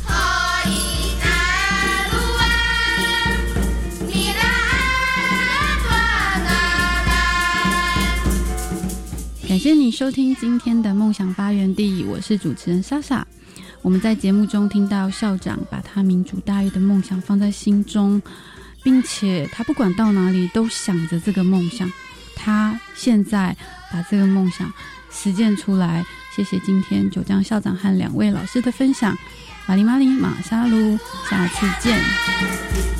[9.48, 13.26] 感谢你收听今天的梦想发源地，我是主持人莎莎。
[13.82, 18.22] 我们在节目中听到校长把他民族大义的梦想放在心中，
[18.84, 21.90] 并且他不管到哪里都想着这个梦想。
[22.36, 23.56] 他现在
[23.94, 24.70] 把这个梦想
[25.10, 26.06] 实践出来。
[26.36, 29.18] 谢谢今天九江校长和两位老师的分享，
[29.68, 30.98] 玛里玛里马沙鲁，
[31.30, 32.99] 下次见。